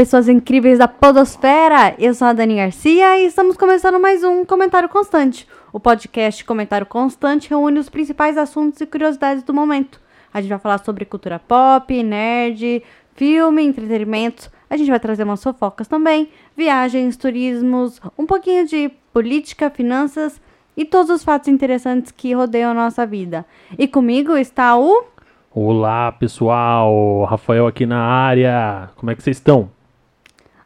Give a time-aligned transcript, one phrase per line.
[0.00, 1.94] Pessoas incríveis da Podosfera!
[1.98, 5.46] Eu sou a Dani Garcia e estamos começando mais um Comentário Constante.
[5.74, 10.00] O podcast Comentário Constante reúne os principais assuntos e curiosidades do momento.
[10.32, 12.82] A gente vai falar sobre cultura pop, nerd,
[13.14, 14.50] filme, entretenimento.
[14.70, 20.40] A gente vai trazer umas fofocas também, viagens, turismos, um pouquinho de política, finanças
[20.74, 23.44] e todos os fatos interessantes que rodeiam a nossa vida.
[23.78, 25.04] E comigo está o.
[25.50, 27.24] Olá, pessoal!
[27.24, 28.88] Rafael aqui na área.
[28.96, 29.68] Como é que vocês estão?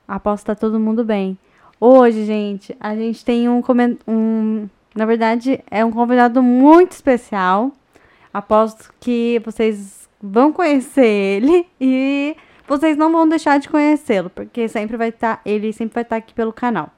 [0.06, 1.38] Aposto que tá todo mundo bem.
[1.80, 3.62] Hoje, gente, a gente tem um,
[4.06, 4.68] um.
[4.94, 7.72] Na verdade, é um convidado muito especial.
[8.32, 12.36] Aposto que vocês vão conhecer ele e
[12.66, 15.36] vocês não vão deixar de conhecê-lo, porque sempre vai estar.
[15.36, 16.90] Tá, ele sempre vai estar tá aqui pelo canal.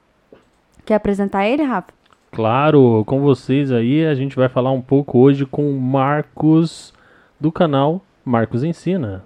[0.84, 1.89] Quer apresentar ele, Rafa?
[2.30, 6.92] Claro, com vocês aí a gente vai falar um pouco hoje com o Marcos
[7.41, 9.25] do canal Marcos Ensina.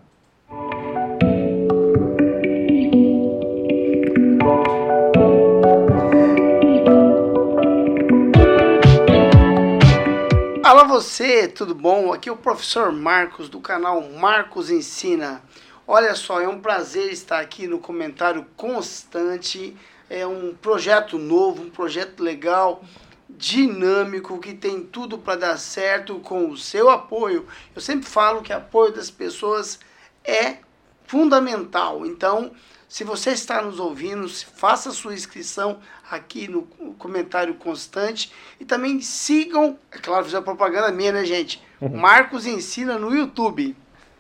[11.01, 12.13] Você, tudo bom?
[12.13, 15.43] Aqui é o professor Marcos do canal Marcos Ensina.
[15.89, 19.75] Olha só, é um prazer estar aqui no comentário constante.
[20.11, 22.85] É um projeto novo, um projeto legal
[23.31, 27.47] dinâmico, que tem tudo para dar certo com o seu apoio.
[27.75, 29.81] Eu sempre falo que apoio das pessoas
[30.23, 30.59] é
[31.07, 32.05] fundamental.
[32.05, 32.53] Então,
[32.91, 35.79] se você está nos ouvindo, faça sua inscrição
[36.11, 36.63] aqui no
[36.99, 41.63] comentário constante e também sigam, é claro, fizer propaganda minha, né, gente?
[41.81, 41.97] Uhum.
[41.97, 43.77] Marcos Ensina no YouTube.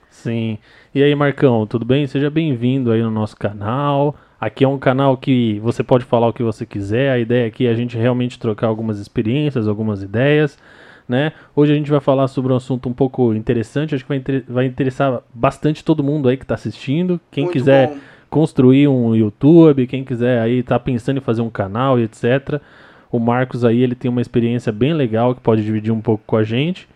[0.08, 0.56] Sim.
[0.94, 2.06] E aí, Marcão, tudo bem?
[2.06, 4.14] Seja bem-vindo aí no nosso canal.
[4.40, 7.10] Aqui é um canal que você pode falar o que você quiser.
[7.10, 10.56] A ideia aqui é a gente realmente trocar algumas experiências, algumas ideias.
[11.08, 11.32] Né?
[11.56, 14.44] Hoje a gente vai falar sobre um assunto um pouco interessante, acho que vai, inter
[14.46, 17.20] vai interessar bastante todo mundo aí que está assistindo.
[17.32, 18.09] Quem Muito quiser bom.
[18.30, 22.60] Construir um YouTube, quem quiser aí tá pensando em fazer um canal e etc.
[23.10, 26.36] O Marcos aí, ele tem uma experiência bem legal que pode dividir um pouco com
[26.36, 26.88] a gente.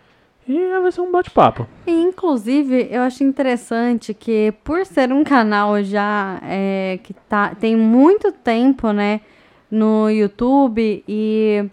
[0.46, 1.66] E vai ser um bate-papo.
[1.86, 8.30] Inclusive, eu acho interessante que, por ser um canal já é, que tá, tem muito
[8.30, 9.22] tempo, né,
[9.70, 11.64] no YouTube, e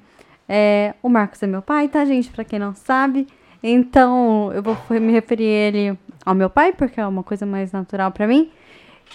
[0.47, 2.31] é, o Marcos é meu pai, tá, gente?
[2.31, 3.27] Pra quem não sabe.
[3.61, 8.09] Então, eu vou me referir ele ao meu pai, porque é uma coisa mais natural
[8.11, 8.49] para mim.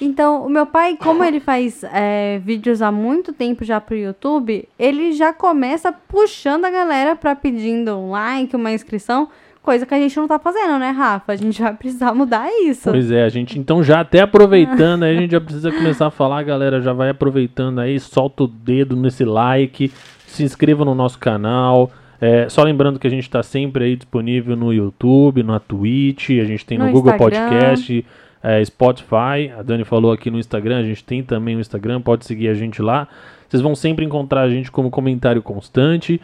[0.00, 4.68] Então, o meu pai, como ele faz é, vídeos há muito tempo já pro YouTube,
[4.78, 9.28] ele já começa puxando a galera pra pedindo um like, uma inscrição
[9.66, 11.32] Coisa que a gente não tá fazendo, né, Rafa?
[11.32, 12.88] A gente vai precisar mudar isso.
[12.88, 16.10] Pois é, a gente então já até aproveitando, aí a gente já precisa começar a
[16.10, 19.90] falar, galera, já vai aproveitando aí, solta o dedo nesse like,
[20.24, 21.90] se inscreva no nosso canal.
[22.20, 26.44] É, só lembrando que a gente está sempre aí disponível no YouTube, na Twitch, a
[26.44, 27.40] gente tem no, no Google Instagram.
[27.48, 28.06] Podcast,
[28.46, 29.50] é, Spotify.
[29.58, 32.54] A Dani falou aqui no Instagram, a gente tem também o Instagram, pode seguir a
[32.54, 33.08] gente lá.
[33.48, 36.20] Vocês vão sempre encontrar a gente como comentário constante.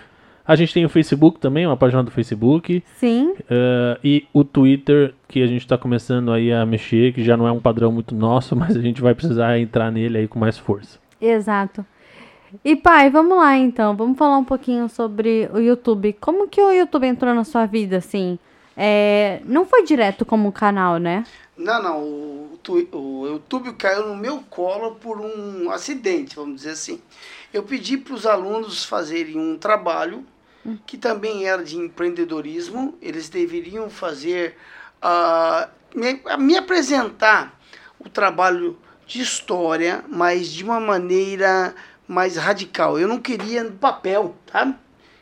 [0.47, 2.83] A gente tem o Facebook também, uma página do Facebook.
[2.97, 3.31] Sim.
[3.31, 7.47] Uh, e o Twitter, que a gente está começando aí a mexer, que já não
[7.47, 10.57] é um padrão muito nosso, mas a gente vai precisar entrar nele aí com mais
[10.57, 10.99] força.
[11.21, 11.85] Exato.
[12.65, 16.15] E pai, vamos lá então, vamos falar um pouquinho sobre o YouTube.
[16.21, 18.39] Como que o YouTube entrou na sua vida, assim?
[18.77, 21.25] É, não foi direto como canal, né?
[21.57, 22.03] Não, não.
[22.03, 22.59] O,
[22.93, 27.01] o YouTube caiu no meu colo por um acidente, vamos dizer assim.
[27.53, 30.25] Eu pedi para os alunos fazerem um trabalho
[30.87, 32.97] que também era de empreendedorismo.
[33.03, 34.57] Eles deveriam fazer,
[35.03, 37.59] uh, me, me apresentar
[37.99, 41.75] o trabalho de história, mas de uma maneira
[42.09, 42.99] mais radical.
[42.99, 44.75] Eu não queria no papel, tá?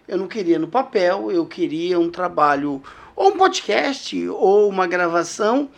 [0.07, 2.83] Eu não queria no papel, eu queria um trabalho,
[3.15, 5.71] ou um podcast, ou uma gravação,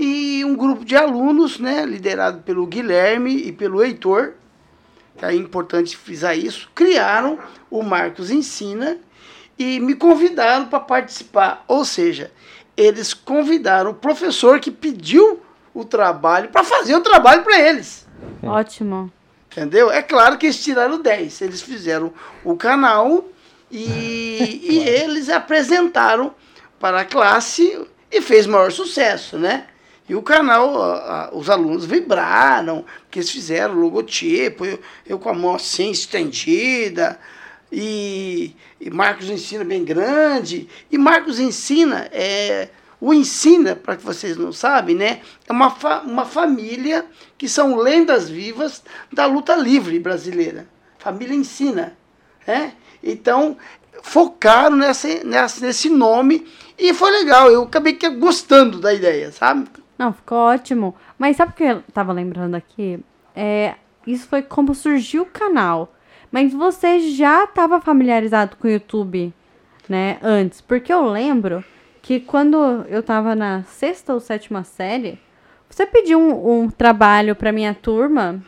[0.00, 4.34] e um grupo de alunos, né, liderado pelo Guilherme e pelo Heitor,
[5.20, 7.36] é importante frisar isso, criaram
[7.68, 8.96] o Marcos Ensina,
[9.58, 11.64] e me convidaram para participar.
[11.66, 12.30] Ou seja,
[12.76, 15.42] eles convidaram o professor que pediu
[15.74, 18.06] o trabalho para fazer o trabalho para eles.
[18.40, 19.10] Ótimo.
[19.50, 19.90] Entendeu?
[19.90, 21.40] É claro que eles tiraram 10.
[21.40, 22.12] Eles fizeram
[22.44, 23.24] o canal
[23.68, 26.32] e, e eles apresentaram
[26.78, 29.66] para a classe e fez maior sucesso, né?
[30.08, 35.28] E o canal, a, a, os alunos vibraram, porque eles fizeram logotipo, eu, eu com
[35.28, 37.18] a mão assim estendida,
[37.70, 40.68] e, e Marcos ensina bem grande.
[40.90, 42.68] E Marcos ensina, é,
[43.00, 45.20] o ensina, para que vocês não sabem, né?
[45.46, 47.04] É uma, fa uma família
[47.36, 48.82] que são lendas vivas
[49.12, 50.66] da luta livre brasileira.
[50.98, 51.96] Família ensina.
[52.46, 52.72] Né?
[53.02, 53.56] Então,
[54.02, 56.46] focaram nessa, nessa, nesse nome
[56.78, 57.50] e foi legal.
[57.50, 59.68] Eu acabei gostando da ideia, sabe?
[59.98, 60.94] Não, ficou ótimo.
[61.18, 63.00] Mas sabe o que eu tava lembrando aqui?
[63.34, 63.74] É,
[64.06, 65.92] isso foi como surgiu o canal.
[66.30, 69.32] Mas você já estava familiarizado com o YouTube,
[69.88, 70.60] né, antes?
[70.60, 71.64] Porque eu lembro
[72.02, 72.56] que quando
[72.88, 75.18] eu tava na sexta ou sétima série,
[75.68, 78.42] você pediu um, um trabalho pra minha turma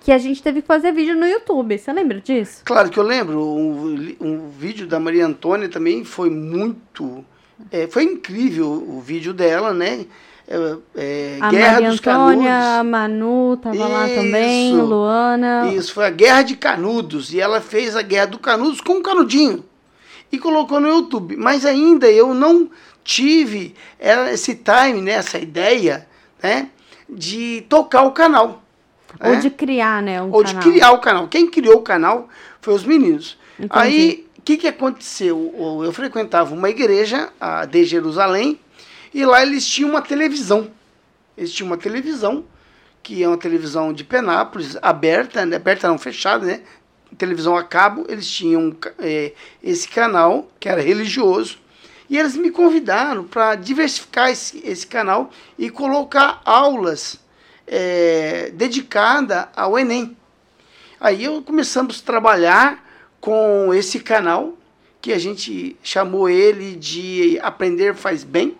[0.00, 1.78] que a gente teve que fazer vídeo no YouTube.
[1.78, 2.62] Você lembra disso?
[2.64, 3.40] Claro que eu lembro.
[3.40, 7.24] Um, um vídeo da Maria Antônia também foi muito.
[7.70, 10.06] É, foi incrível o vídeo dela, né?
[10.52, 12.78] É, é, a Guerra Maria dos Antônia, Canudos.
[12.80, 14.76] a Manu tava lá também.
[14.76, 15.72] Luana.
[15.72, 17.32] Isso, foi a Guerra de Canudos.
[17.32, 19.64] E ela fez a Guerra do Canudos com um canudinho.
[20.32, 21.36] E colocou no YouTube.
[21.36, 22.68] Mas ainda eu não
[23.04, 26.08] tive eh, esse time, né, essa ideia,
[26.42, 26.68] né,
[27.08, 28.60] de tocar o canal.
[29.20, 29.36] Ou né?
[29.36, 30.62] de criar, né, um Ou canal.
[30.62, 31.28] de criar o canal.
[31.28, 32.28] Quem criou o canal
[32.60, 33.38] foi os meninos.
[33.56, 33.70] Entendi.
[33.72, 35.80] Aí, o que, que aconteceu?
[35.84, 37.28] Eu frequentava uma igreja,
[37.70, 38.58] de Jerusalém,
[39.12, 40.70] e lá eles tinham uma televisão.
[41.36, 42.44] Eles tinham uma televisão,
[43.02, 45.56] que é uma televisão de Penápolis, aberta, né?
[45.56, 46.62] aberta não, fechada, né?
[47.18, 51.58] Televisão a cabo, eles tinham eh, esse canal, que era religioso,
[52.08, 57.18] e eles me convidaram para diversificar esse, esse canal e colocar aulas
[57.66, 60.16] eh, dedicadas ao Enem.
[61.00, 62.84] Aí eu começamos a trabalhar
[63.20, 64.56] com esse canal,
[65.00, 68.56] que a gente chamou ele de Aprender Faz Bem,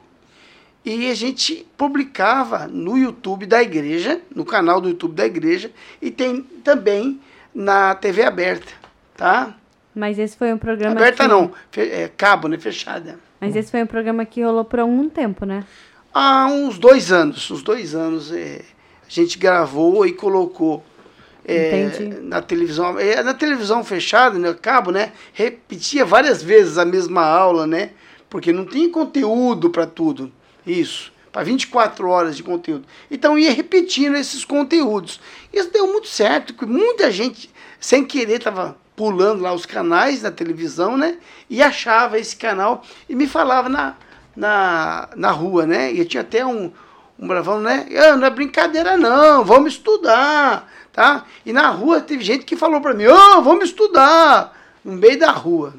[0.85, 6.11] e a gente publicava no YouTube da igreja, no canal do YouTube da igreja, e
[6.11, 7.21] tem também
[7.55, 8.73] na TV aberta,
[9.17, 9.55] tá?
[9.95, 11.29] Mas esse foi um programa aberta que...
[11.29, 12.59] não, é, cabo, né?
[12.59, 13.19] Fechada.
[13.41, 15.65] Mas esse foi um programa que rolou por algum tempo, né?
[16.13, 18.63] Há uns dois anos, uns dois anos, é,
[19.07, 20.85] a gente gravou e colocou
[21.45, 27.25] é, na televisão, é, na televisão fechada, né, cabo, né, repetia várias vezes a mesma
[27.25, 27.91] aula, né,
[28.29, 30.31] porque não tinha conteúdo para tudo,
[30.67, 32.87] isso, para 24 horas de conteúdo.
[33.11, 35.21] Então ia repetindo esses conteúdos.
[35.53, 40.31] Isso deu muito certo, porque muita gente, sem querer, estava pulando lá os canais da
[40.31, 41.17] televisão, né,
[41.49, 43.97] e achava esse canal e me falava na,
[44.37, 46.71] na, na rua, né, e eu tinha até um,
[47.19, 51.25] um bravão, né, "Ah, não é brincadeira não, vamos estudar, tá?
[51.47, 54.55] E na rua teve gente que falou para mim, ô, vamos estudar,
[54.85, 55.73] no meio da rua.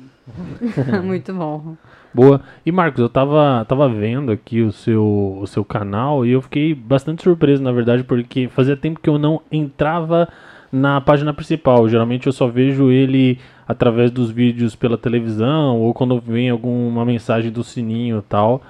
[1.04, 1.78] Muito bom.
[2.14, 2.42] Boa.
[2.66, 6.74] E Marcos, eu tava, tava vendo aqui o seu, o seu canal e eu fiquei
[6.76, 10.28] bastante surpreso, na verdade, porque fazia tempo que eu não entrava
[10.72, 11.88] na página principal.
[11.88, 17.52] Geralmente eu só vejo ele através dos vídeos pela televisão ou quando vem alguma mensagem
[17.52, 18.62] do sininho e tal.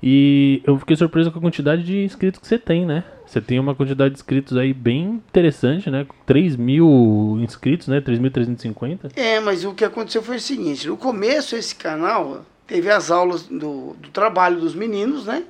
[0.00, 3.02] E eu fiquei surpreso com a quantidade de inscritos que você tem, né?
[3.26, 6.06] Você tem uma quantidade de inscritos aí bem interessante, né?
[6.24, 8.00] 3 mil inscritos, né?
[8.00, 9.10] 3.350.
[9.16, 13.42] É, mas o que aconteceu foi o seguinte, no começo esse canal teve as aulas
[13.42, 15.42] do, do trabalho dos meninos, né?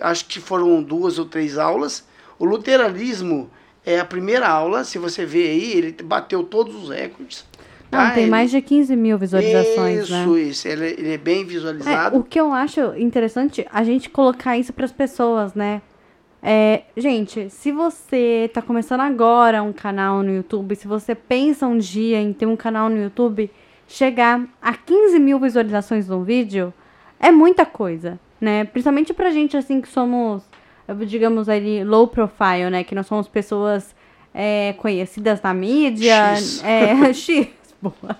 [0.00, 2.04] Acho que foram duas ou três aulas.
[2.38, 3.48] O luteranismo
[3.86, 7.46] é a primeira aula, se você ver aí, ele bateu todos os recordes.
[7.92, 8.10] Não, tá?
[8.10, 10.40] tem Ele- mais de 15 mil visualizações, isso, né?
[10.40, 12.18] Isso, ele, ele é bem É, visualizado.
[12.18, 15.80] o que eu acho interessante, a gente colocar isso para as pessoas, né?
[16.42, 21.78] É, gente, se você tá começando agora um canal no YouTube, se você pensa um
[21.78, 23.50] dia em ter um canal no YouTube,
[23.86, 26.72] chegar a 15 mil visualizações num vídeo
[27.20, 28.64] é muita coisa, né?
[28.64, 30.42] Principalmente pra gente, assim, que somos,
[31.06, 32.84] digamos ali, low profile, né?
[32.84, 33.94] Que nós somos pessoas
[34.32, 36.36] é, conhecidas na mídia.
[36.36, 36.62] X.
[36.64, 37.48] É, X,
[37.80, 38.18] boa.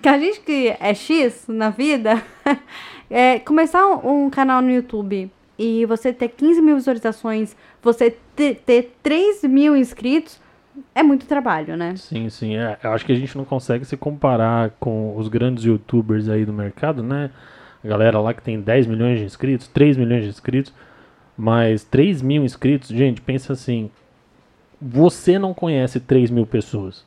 [0.00, 2.22] Que a gente que é X na vida,
[3.10, 8.62] é, começar um, um canal no YouTube e você ter 15 mil visualizações, você ter,
[8.66, 10.40] ter 3 mil inscritos,
[10.94, 11.94] é muito trabalho, né?
[11.96, 12.56] Sim, sim.
[12.56, 16.44] É, eu acho que a gente não consegue se comparar com os grandes youtubers aí
[16.44, 17.30] do mercado, né?
[17.82, 20.72] A galera lá que tem 10 milhões de inscritos, 3 milhões de inscritos.
[21.36, 23.90] Mas 3 mil inscritos, gente, pensa assim.
[24.80, 27.04] Você não conhece 3 mil pessoas.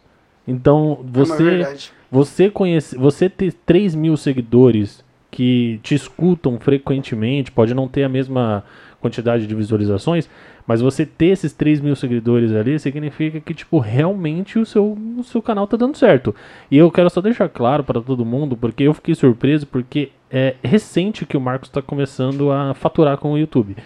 [0.47, 1.91] Então, É você, verdade.
[2.11, 8.09] você conhece, você ter 3 mil seguidores que te escutam frequentemente, pode não ter a
[8.09, 8.63] mesma
[9.01, 10.29] quantidade de visualizações,
[10.65, 15.23] mas você ter esses 3 mil seguidores ali significa que, tipo, realmente o seu, o
[15.23, 16.35] seu canal tá dando certo.
[16.69, 20.55] E eu quero só deixar claro para todo mundo, porque eu fiquei surpreso, porque é
[20.63, 23.77] recente que o Marcos está começando a faturar com o YouTube.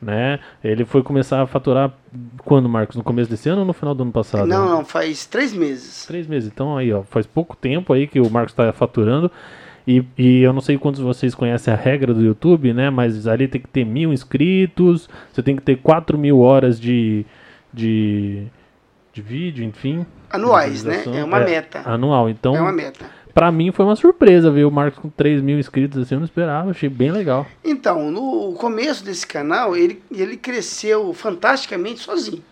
[0.00, 0.38] Né?
[0.62, 1.92] Ele foi começar a faturar
[2.44, 2.96] quando, Marcos?
[2.96, 4.46] No começo desse ano ou no final do ano passado?
[4.46, 6.04] Não, não, faz três meses.
[6.06, 6.50] Três meses.
[6.52, 9.30] Então aí, ó, faz pouco tempo aí que o Marcos está faturando.
[9.86, 12.90] E, e eu não sei quantos de vocês conhecem a regra do YouTube, né?
[12.90, 17.24] Mas ali tem que ter mil inscritos, você tem que ter quatro mil horas de,
[17.72, 18.42] de,
[19.12, 20.04] de vídeo, enfim.
[20.30, 21.04] Anuais, né?
[21.14, 21.82] É uma meta.
[21.84, 22.28] Anual.
[22.28, 23.06] Então, É uma meta.
[23.32, 26.24] pra mim foi uma surpresa ver o Marcos com 3 mil inscritos, assim, eu não
[26.26, 27.46] esperava, achei bem legal.
[27.64, 32.42] Então, no começo desse canal, ele, ele cresceu fantasticamente sozinho.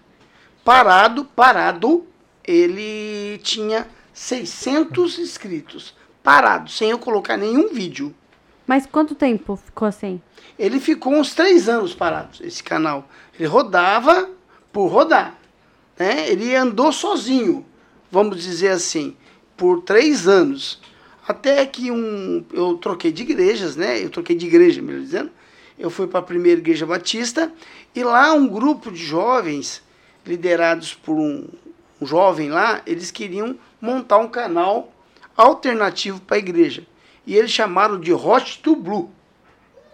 [0.64, 2.04] Parado, parado,
[2.46, 5.94] ele tinha 600 inscritos.
[6.24, 8.14] Parado, sem eu colocar nenhum vídeo.
[8.66, 10.22] Mas quanto tempo ficou assim?
[10.58, 13.06] Ele ficou uns três anos parado, esse canal.
[13.38, 14.30] Ele rodava
[14.72, 15.38] por rodar.
[15.98, 16.30] Né?
[16.30, 17.66] Ele andou sozinho,
[18.10, 19.14] vamos dizer assim,
[19.54, 20.80] por três anos.
[21.28, 24.02] Até que um, eu troquei de igrejas, né?
[24.02, 25.30] Eu troquei de igreja, melhor dizendo.
[25.78, 27.52] Eu fui para a primeira igreja batista
[27.94, 29.82] e lá um grupo de jovens,
[30.24, 31.46] liderados por um,
[32.00, 34.93] um jovem lá, eles queriam montar um canal
[35.36, 36.84] alternativo para a igreja.
[37.26, 39.10] E eles chamaram de Hot to Blue.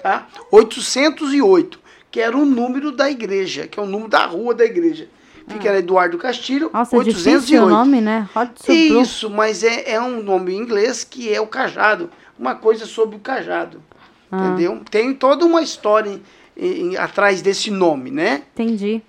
[0.03, 0.27] Tá?
[0.51, 1.79] 808,
[2.11, 5.09] que era o número da igreja, que é o número da rua da igreja.
[5.49, 5.73] Fica Ah.
[5.73, 7.41] na Eduardo Castilho, Nossa, é 808.
[7.41, 8.29] difícil o nome, né?
[8.35, 9.03] Hot Soup Blue.
[9.03, 12.11] Isso, mas é, é um nome em inglês que é o cajado.
[12.39, 13.83] Uma coisa sobre o cajado.
[14.31, 14.47] Ah.
[14.47, 14.81] Entendeu?
[14.91, 16.21] Tem toda uma história
[16.57, 18.43] em- em- atrás desse nome, né?
[18.55, 19.03] Entendi.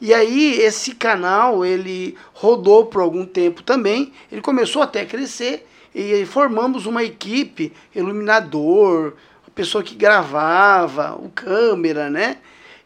[0.00, 4.12] E aí esse canal ele rodou por algum tempo também.
[4.30, 9.14] Ele começou até a crescer e formamos uma equipe, iluminador,
[9.46, 12.38] a pessoa que gravava, o câmera, né?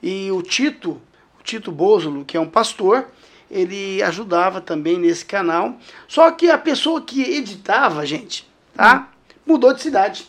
[0.03, 1.01] E o Tito,
[1.41, 3.07] o Tito Bozolo, que é um pastor,
[3.51, 5.77] ele ajudava também nesse canal.
[6.07, 9.09] Só que a pessoa que editava, gente, tá?
[9.47, 10.29] Mudou de cidade.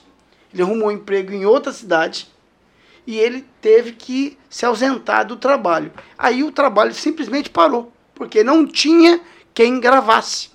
[0.54, 2.28] Ele arrumou um emprego em outra cidade
[3.06, 5.92] e ele teve que se ausentar do trabalho.
[6.18, 9.20] Aí o trabalho simplesmente parou, porque não tinha
[9.54, 10.50] quem gravasse,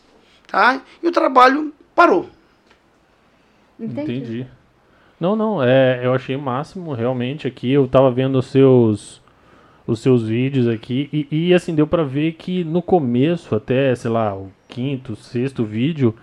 [0.47, 0.81] tá?
[1.03, 2.29] E o trabalho parou.
[3.79, 4.47] Entendi.
[5.19, 9.23] Não, não, é, eu achei o máximo, realmente, aqui, eu tava vendo os seus
[9.87, 14.11] os seus vídeos aqui e, e, assim, deu pra ver que no começo, até, sei
[14.11, 16.15] lá, o quinto, sexto vídeo,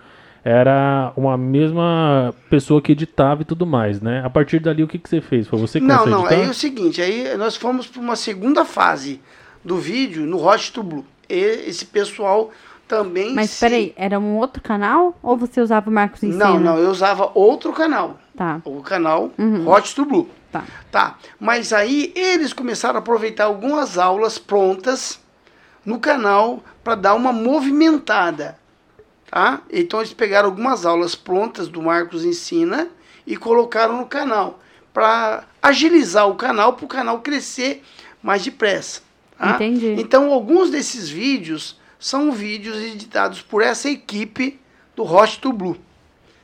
[0.44, 4.22] era uma mesma pessoa que editava e tudo mais, né?
[4.24, 5.46] A partir dali, o que, que você fez?
[5.46, 6.34] Foi você que Não, não, editar?
[6.34, 9.20] aí é o seguinte, aí nós fomos para uma segunda fase
[9.64, 11.04] do vídeo no Hot to Blue.
[11.28, 11.34] E
[11.68, 12.50] esse pessoal
[12.88, 15.16] também Mas se- peraí, era um outro canal?
[15.22, 16.44] Ou você usava o Marcos Ensina?
[16.44, 19.68] Não, não, eu usava outro canal, Tá, o canal Uhum.
[19.68, 20.28] Hot to Blue.
[20.50, 20.64] tá.
[20.90, 25.20] Tá, mas aí eles começaram a aproveitar algumas aulas prontas
[25.86, 28.56] no canal para dar uma movimentada,
[29.32, 29.62] tá?
[29.72, 32.90] Então eles pegaram algumas aulas prontas do Marcos Ensina
[33.26, 34.60] e colocaram no canal
[34.92, 37.82] para agilizar o canal para o canal crescer
[38.22, 39.00] mais depressa.
[39.38, 39.54] Tá?
[39.54, 39.94] Entendi.
[39.98, 44.60] Então alguns desses vídeos são vídeos editados por essa equipe
[44.94, 45.78] do Hot to Blue,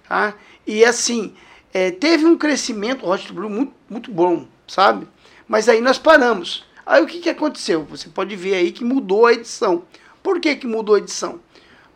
[0.09, 0.33] tá?
[0.67, 1.35] E assim,
[1.75, 5.07] é, teve um crescimento Hot to Blue muito, muito bom, sabe?
[5.47, 6.65] Mas aí nós paramos.
[6.87, 7.85] Aí o que, que aconteceu?
[7.91, 9.83] Você pode ver aí que mudou a edição.
[10.23, 11.39] Por que, que mudou a edição?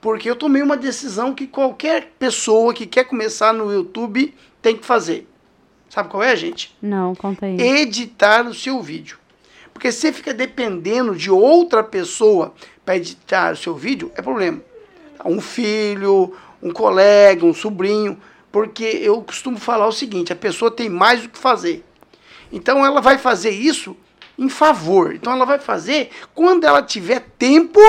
[0.03, 4.85] Porque eu tomei uma decisão que qualquer pessoa que quer começar no YouTube tem que
[4.85, 5.29] fazer.
[5.89, 6.77] Sabe qual é, gente?
[6.83, 7.57] Não, conta aí.
[7.61, 9.17] editar o seu vídeo.
[9.73, 12.53] Porque se você fica dependendo de outra pessoa
[12.85, 14.61] para editar o seu vídeo, é problema.
[15.25, 18.19] Um filho, um colega, um sobrinho.
[18.51, 21.85] Porque eu costumo falar o seguinte: a pessoa tem mais o que fazer.
[22.51, 23.97] Então ela vai fazer isso
[24.37, 25.15] em favor.
[25.15, 27.81] Então ela vai fazer quando ela tiver tempo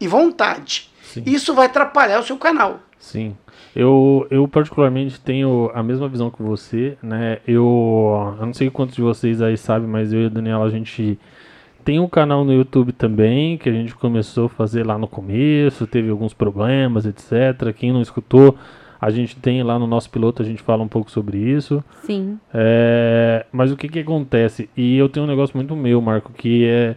[0.00, 0.87] e vontade.
[1.24, 1.30] Sim.
[1.30, 2.80] Isso vai atrapalhar o seu canal.
[2.98, 3.36] Sim.
[3.74, 7.38] Eu, eu particularmente tenho a mesma visão que você, né?
[7.46, 10.70] Eu, eu não sei quantos de vocês aí sabem, mas eu e a Daniela, a
[10.70, 11.18] gente
[11.84, 15.86] tem um canal no YouTube também, que a gente começou a fazer lá no começo,
[15.86, 17.72] teve alguns problemas, etc.
[17.74, 18.56] Quem não escutou,
[19.00, 21.82] a gente tem lá no nosso piloto, a gente fala um pouco sobre isso.
[22.02, 22.38] Sim.
[22.52, 24.68] É, mas o que que acontece?
[24.76, 26.96] E eu tenho um negócio muito meu, Marco, que é.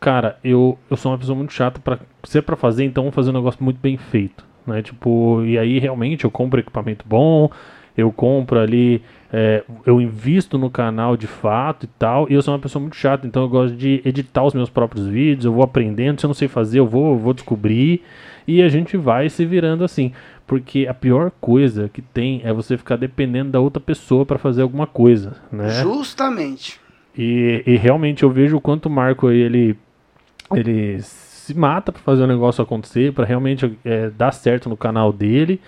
[0.00, 3.14] Cara, eu, eu sou uma pessoa muito chata para Se é pra fazer, então vamos
[3.14, 4.44] fazer um negócio muito bem feito.
[4.66, 4.82] Né?
[4.82, 7.50] Tipo, e aí realmente eu compro equipamento bom,
[7.96, 12.26] eu compro ali, é, eu invisto no canal de fato e tal.
[12.28, 15.06] E eu sou uma pessoa muito chata, então eu gosto de editar os meus próprios
[15.06, 16.20] vídeos, eu vou aprendendo.
[16.20, 18.02] Se eu não sei fazer, eu vou, eu vou descobrir.
[18.46, 20.12] E a gente vai se virando assim.
[20.46, 24.62] Porque a pior coisa que tem é você ficar dependendo da outra pessoa para fazer
[24.62, 25.70] alguma coisa, né?
[25.82, 26.78] Justamente.
[27.18, 29.76] E, e realmente eu vejo o quanto o Marco aí, ele,
[30.54, 35.12] ele se mata para fazer o negócio acontecer, para realmente é, dar certo no canal
[35.12, 35.60] dele,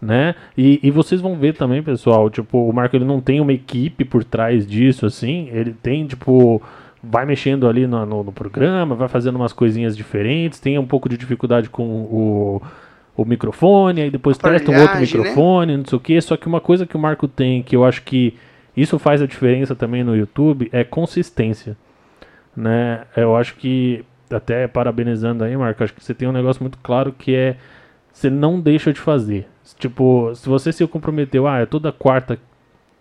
[0.00, 0.34] né?
[0.56, 4.04] E, e vocês vão ver também, pessoal, tipo, o Marco ele não tem uma equipe
[4.04, 6.60] por trás disso, assim, ele tem, tipo,
[7.02, 11.08] vai mexendo ali no, no, no programa, vai fazendo umas coisinhas diferentes, tem um pouco
[11.08, 12.62] de dificuldade com o,
[13.16, 15.00] o microfone, aí depois testa um outro né?
[15.00, 17.84] microfone, não sei o que, só que uma coisa que o Marco tem, que eu
[17.84, 18.34] acho que
[18.76, 21.76] isso faz a diferença também no YouTube, é consistência,
[22.56, 23.02] né?
[23.16, 24.04] Eu acho que,
[24.36, 27.56] até parabenizando aí, Marco, acho que você tem um negócio muito claro que é,
[28.12, 29.46] você não deixa de fazer,
[29.78, 32.38] Tipo, se você se comprometeu, ah, é toda quarta,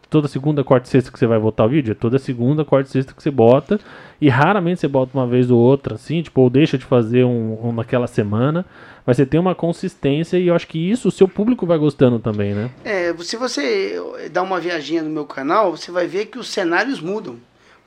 [0.10, 2.90] toda segunda, quarta e sexta que você vai botar o vídeo, é toda segunda, quarta
[2.90, 3.80] e sexta que você bota.
[4.20, 7.58] E raramente você bota uma vez ou outra, assim, tipo, ou deixa de fazer um,
[7.68, 8.66] um naquela semana.
[9.06, 12.20] Mas você tem uma consistência e eu acho que isso o seu público vai gostando
[12.20, 12.70] também, né?
[12.86, 14.00] É, se você
[14.32, 17.38] dá uma viaginha no meu canal, você vai ver que os cenários mudam.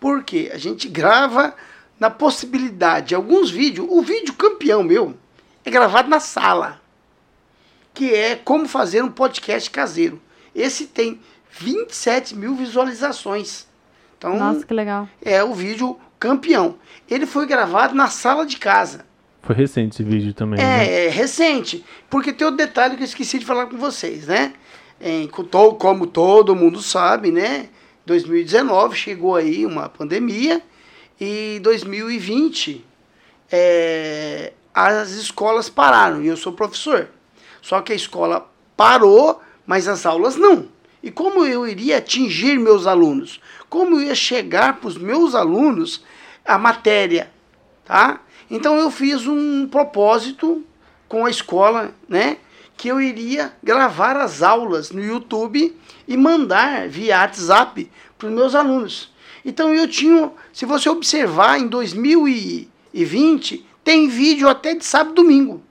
[0.01, 1.55] Porque a gente grava
[1.99, 3.15] na possibilidade.
[3.15, 5.15] Alguns vídeos, o vídeo campeão meu
[5.65, 6.81] é gravado na sala,
[7.93, 10.21] que é como fazer um podcast caseiro.
[10.55, 11.21] Esse tem
[11.51, 13.67] 27 mil visualizações.
[14.19, 15.09] Então, Nossa, que legal.
[15.23, 16.77] É o vídeo campeão.
[17.09, 19.05] Ele foi gravado na sala de casa.
[19.43, 20.59] Foi recente esse vídeo também.
[20.59, 21.05] É, né?
[21.07, 21.85] é recente.
[22.09, 24.55] Porque tem outro detalhe que eu esqueci de falar com vocês, né?
[25.01, 27.69] Em, como todo mundo sabe, né?
[28.07, 30.63] 2019 chegou aí uma pandemia
[31.25, 32.85] e 2020
[33.51, 37.09] é, as escolas pararam e eu sou professor.
[37.63, 40.69] Só que a escola parou, mas as aulas não.
[41.03, 43.41] E como eu iria atingir meus alunos?
[43.71, 46.05] Como eu ia chegar para os meus alunos
[46.45, 47.31] a matéria,
[47.85, 48.21] tá?
[48.51, 50.63] Então eu fiz um propósito
[51.09, 52.37] com a escola, né?
[52.77, 55.75] Que eu iria gravar as aulas no YouTube
[56.07, 59.14] e mandar via WhatsApp para os meus alunos.
[59.45, 65.63] Então eu tinha, se você observar em 2020, tem vídeo até de sábado e domingo.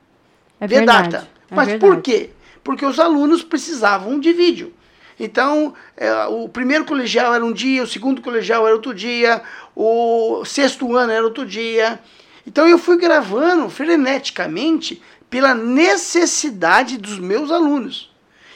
[0.59, 1.09] É de verdade.
[1.09, 1.29] data.
[1.49, 1.93] é Mas verdade.
[1.93, 2.29] por quê?
[2.63, 4.73] Porque os alunos precisavam de vídeo.
[5.19, 9.41] Então, é, o primeiro colegial era um dia, o segundo colegial era outro dia,
[9.75, 11.99] o sexto ano era outro dia.
[12.45, 18.11] Então, eu fui gravando freneticamente pela necessidade dos meus alunos.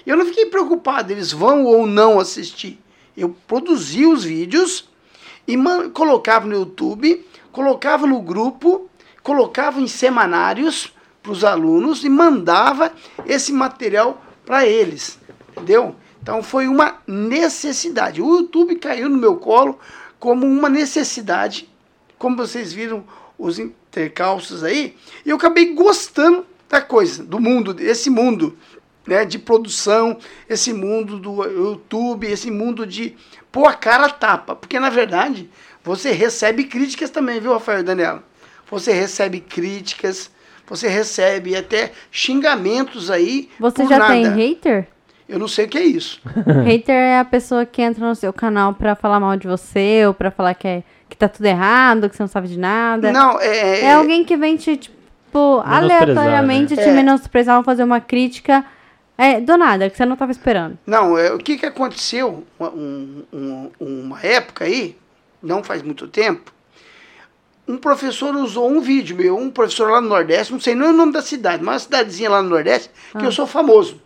[0.06, 2.80] Eu não fiquei preocupado, eles vão ou não assistir.
[3.16, 4.88] Eu produzi os vídeos
[5.48, 5.58] e
[5.94, 8.90] colocava no YouTube, colocava no grupo,
[9.24, 12.92] colocava em semanários para os alunos e mandava
[13.26, 15.20] esse material para eles,
[15.52, 15.96] entendeu?
[16.22, 18.22] Então foi uma necessidade.
[18.22, 19.80] O YouTube caiu no meu colo
[20.20, 21.70] como uma necessidade,
[22.18, 23.04] como vocês viram
[23.38, 28.58] os intercalços aí, e eu acabei gostando da coisa, do mundo, desse mundo
[29.08, 30.18] né, de produção,
[30.50, 33.16] esse mundo do YouTube, esse mundo de
[33.52, 34.56] pôr a cara a tapa.
[34.56, 35.50] Porque, na verdade,
[35.84, 38.22] você recebe críticas também, viu, Rafael e Daniela?
[38.70, 40.30] Você recebe críticas,
[40.68, 43.50] você recebe até xingamentos aí.
[43.60, 44.14] Você por já nada.
[44.14, 44.88] tem hater?
[45.28, 46.22] Eu não sei o que é isso.
[46.66, 50.14] hater é a pessoa que entra no seu canal pra falar mal de você ou
[50.14, 53.12] pra falar que, é, que tá tudo errado, que você não sabe de nada.
[53.14, 53.82] Não, é.
[53.82, 56.84] É alguém que vem te, tipo, aleatoriamente né?
[56.84, 56.94] te É.
[56.94, 58.66] menosprezar ou fazer uma crítica
[59.18, 60.78] é, do nada, que você não tava esperando.
[60.86, 64.96] Não, é, o que, que aconteceu um- um- uma época aí,
[65.42, 66.52] não faz muito tempo,
[67.68, 70.94] um professor usou um vídeo meu, um professor lá no Nordeste, não sei nem o
[70.94, 74.02] nome da cidade, mas uma cidadezinha lá no Nordeste, que eu sou famoso.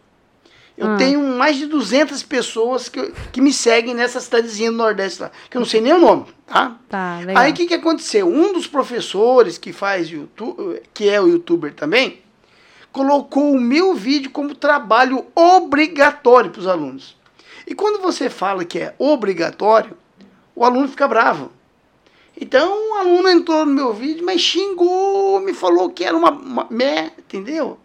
[0.78, 0.96] Eu Ah.
[0.98, 5.56] tenho mais de 200 pessoas que, que me seguem nessa cidadezinha do Nordeste lá, que
[5.58, 6.76] eu não sei nem o nome, tá?
[6.90, 7.44] Tá, legal.
[7.44, 8.28] Aí o que, que aconteceu?
[8.28, 12.22] Um dos professores que faz YouTube, que é o youtuber também,
[12.92, 17.16] colocou o meu vídeo como trabalho obrigatório para os alunos.
[17.66, 19.98] E quando você fala que é obrigatório,
[20.56, 21.52] o aluno fica bravo.
[22.40, 26.68] Então o aluno entrou no meu vídeo, mas xingou, me falou que era uma, uma
[26.70, 27.78] mé, entendeu?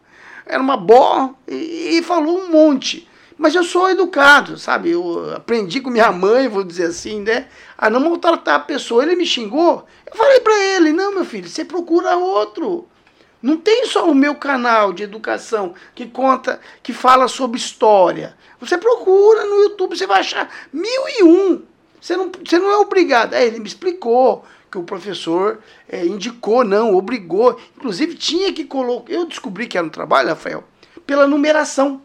[0.45, 3.09] Era uma bó e, e falou um monte.
[3.39, 4.93] Mas eu sou educado, sabe?
[4.93, 7.49] Eu aprendi com minha mãe, vou dizer assim, né?
[7.77, 9.03] A não maltratar a pessoa.
[9.03, 9.85] Ele me xingou.
[10.07, 12.89] Eu falei para ele: não, meu filho, você procura outro.
[13.47, 18.37] Não tem só o meu canal de educação que conta, que fala sobre história.
[18.59, 21.63] Você procura no YouTube, você vai achar mil e um.
[22.01, 23.35] Você não, você não é obrigado.
[23.35, 27.57] Aí ele me explicou que o professor eh, indicou, não, obrigou.
[27.77, 29.13] Inclusive tinha que colocar.
[29.13, 30.65] Eu descobri que era um trabalho, Rafael,
[31.07, 32.03] pela numeração.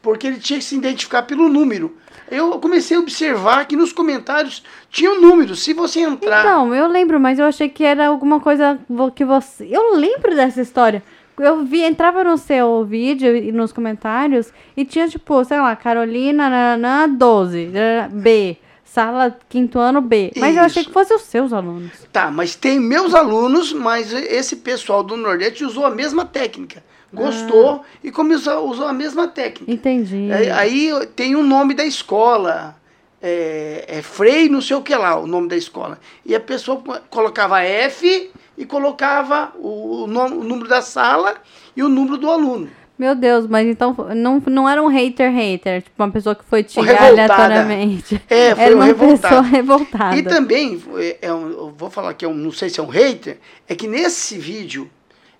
[0.00, 1.98] Porque ele tinha que se identificar pelo número.
[2.32, 5.54] Eu comecei a observar que nos comentários tinha um número.
[5.54, 6.40] Se você entrar.
[6.40, 8.78] Então, eu lembro, mas eu achei que era alguma coisa
[9.14, 9.68] que você.
[9.70, 11.02] Eu lembro dessa história.
[11.38, 16.48] Eu vi, entrava no seu vídeo e nos comentários e tinha, tipo, sei lá, Carolina
[16.48, 20.32] nananã, 12, nananã, B, sala quinto ano B.
[20.36, 20.88] Mas eu achei Isso.
[20.88, 21.92] que fosse os seus alunos.
[22.10, 26.82] Tá, mas tem meus alunos, mas esse pessoal do Nordeste usou a mesma técnica.
[27.12, 29.70] Gostou e começou, usou a mesma técnica.
[29.70, 30.30] Entendi.
[30.32, 32.74] Aí, aí tem o nome da escola.
[33.20, 35.98] É, é Frei não sei o que lá, o nome da escola.
[36.26, 41.34] E a pessoa co- colocava F e colocava o, nome- o número da sala
[41.76, 42.68] e o número do aluno.
[42.98, 46.62] Meu Deus, mas então não, não era um hater hater, tipo uma pessoa que foi
[46.62, 47.06] revoltada.
[47.08, 48.20] aleatoriamente.
[48.28, 49.20] É, foi era um uma revoltado.
[49.22, 50.16] pessoa revoltada.
[50.16, 52.82] E também, é, é um- eu vou falar que é um, não sei se é
[52.82, 54.90] um hater, é que nesse vídeo,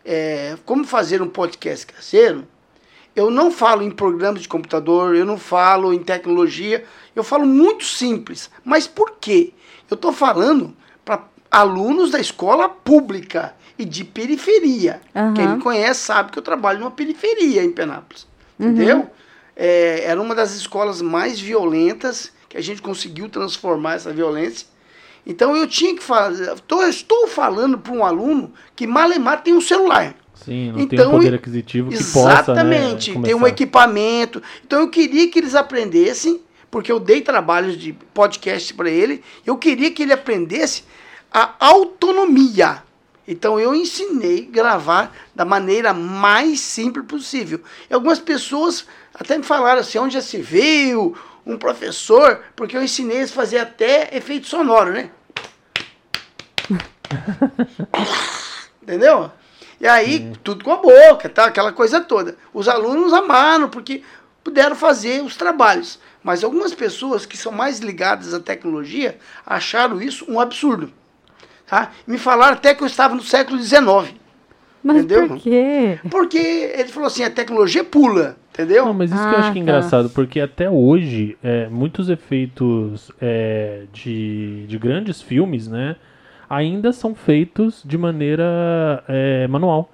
[0.04, 2.46] é, como fazer um podcast caseiro,
[3.14, 6.84] Eu não falo em programas de computador, eu não falo em tecnologia,
[7.14, 8.50] eu falo muito simples.
[8.64, 9.52] Mas por quê?
[9.90, 15.00] Eu estou falando para alunos da escola pública e de periferia.
[15.14, 15.34] Aham.
[15.34, 18.26] Quem me conhece sabe que eu trabalho numa periferia em Penápolis.
[18.58, 18.70] Uhum.
[18.70, 19.10] Entendeu?
[19.54, 24.66] É, era uma das escolas mais violentas que a gente conseguiu transformar essa violência.
[25.26, 26.52] Então eu tinha que fazer.
[26.60, 30.14] Tô, estou falando para um aluno que malemar tem um celular.
[30.34, 34.42] Sim, não tem Então, um poder aquisitivo que possa, né, Exatamente, tem um equipamento.
[34.66, 39.56] Então eu queria que eles aprendessem, porque eu dei trabalhos de podcast para ele, eu
[39.56, 40.84] queria que ele aprendesse
[41.32, 42.82] a autonomia.
[43.26, 47.60] Então eu ensinei a gravar da maneira mais simples possível.
[47.88, 52.82] E algumas pessoas até me falaram assim, onde já se viu um professor, porque eu
[52.82, 55.10] ensinei eles a fazer até efeito sonoro, né?
[58.82, 59.30] Entendeu?
[59.80, 61.46] E aí, tudo com a boca, tá?
[61.46, 62.36] Aquela coisa toda.
[62.54, 64.02] Os alunos amaram, porque
[64.44, 65.98] puderam fazer os trabalhos.
[66.22, 70.92] Mas algumas pessoas que são mais ligadas à tecnologia acharam isso um absurdo.
[71.66, 71.90] Tá?
[72.06, 74.14] Me falaram até que eu estava no século XIX.
[74.82, 75.28] Mas Entendeu?
[75.28, 75.98] por quê?
[76.10, 78.84] Porque ele falou assim, a tecnologia pula, entendeu?
[78.84, 79.70] Não, mas isso que eu Ah, acho que é tá.
[79.70, 85.94] engraçado, porque até hoje, é, muitos efeitos é, de, de grandes filmes, né,
[86.50, 89.90] ainda são feitos de maneira é, manual.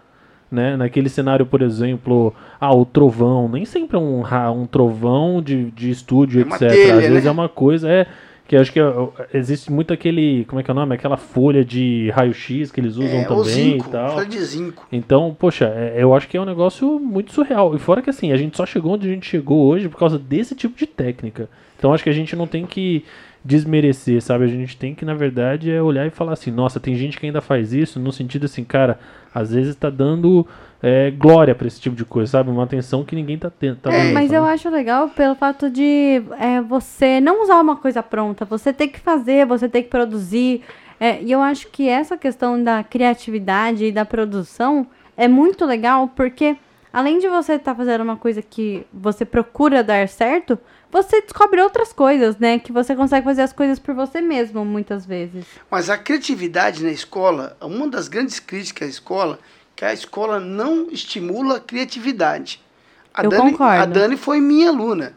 [0.51, 0.79] Né?
[0.79, 4.23] Naquele cenário, por exemplo, ah, o trovão, nem sempre é um,
[4.55, 6.59] um trovão de, de estúdio, É etc.
[6.71, 7.29] telha, Às vezes né?
[7.29, 8.07] é uma coisa, é.
[8.49, 8.85] Que acho que é,
[9.35, 10.47] existe muito aquele.
[10.47, 10.95] Como é que é o nome?
[10.95, 14.15] Aquela folha de raio-x que eles usam é, também zinco, e tal.
[14.15, 14.87] folha de zinco.
[14.91, 17.77] Então, poxa, é- eu acho que é um negócio muito surreal.
[17.77, 20.19] E fora que assim, a gente só chegou onde a gente chegou hoje por causa
[20.19, 21.47] desse tipo de técnica.
[21.79, 23.05] Então acho que a gente não tem que
[23.45, 24.45] desmerecer, sabe?
[24.45, 27.27] A gente tem que, na verdade, é olhar e falar assim, nossa, tem gente que
[27.27, 28.99] ainda faz isso, no sentido assim, cara,
[29.35, 30.47] às vezes tá dando
[30.83, 32.51] é, glória pra esse tipo de coisa, sabe?
[32.51, 36.23] Uma atenção que ninguém tá, ten- tá É, mas eu acho legal pelo fato de
[36.39, 40.63] é, você não usar uma coisa pronta, você ter que fazer, você ter que produzir.
[41.01, 44.87] É, e eu acho que essa questão da criatividade e da produção
[45.17, 46.57] é muito legal, porque
[46.93, 50.59] além de você estar fazendo uma coisa que você procura dar certo,
[50.91, 52.59] você descobre outras coisas, né?
[52.59, 55.45] Que você consegue fazer as coisas por você mesmo, muitas vezes.
[55.71, 59.39] Mas a criatividade na escola, uma das grandes críticas à escola,
[59.79, 62.61] que a escola não estimula a criatividade.
[63.15, 63.81] A Eu Dani, concordo.
[63.81, 65.15] A Dani foi minha aluna.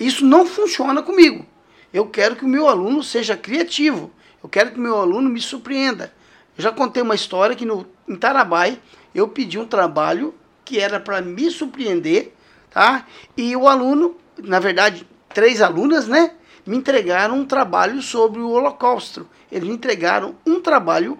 [0.00, 1.46] Isso não funciona comigo.
[1.94, 4.10] Eu quero que o meu aluno seja criativo.
[4.42, 6.12] Eu quero que o meu aluno me surpreenda.
[6.58, 8.80] Eu já contei uma história que no, em Tarabai
[9.14, 12.34] eu pedi um trabalho que era para me surpreender,
[12.68, 13.06] tá?
[13.36, 16.32] E o aluno, na verdade, três alunas, né?
[16.66, 19.28] Me entregaram um trabalho sobre o Holocausto.
[19.52, 21.16] Eles me entregaram um trabalho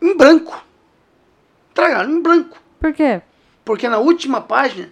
[0.00, 0.65] em branco.
[1.76, 2.56] Entregaram em branco.
[2.80, 3.20] Por quê?
[3.62, 4.88] Porque na última página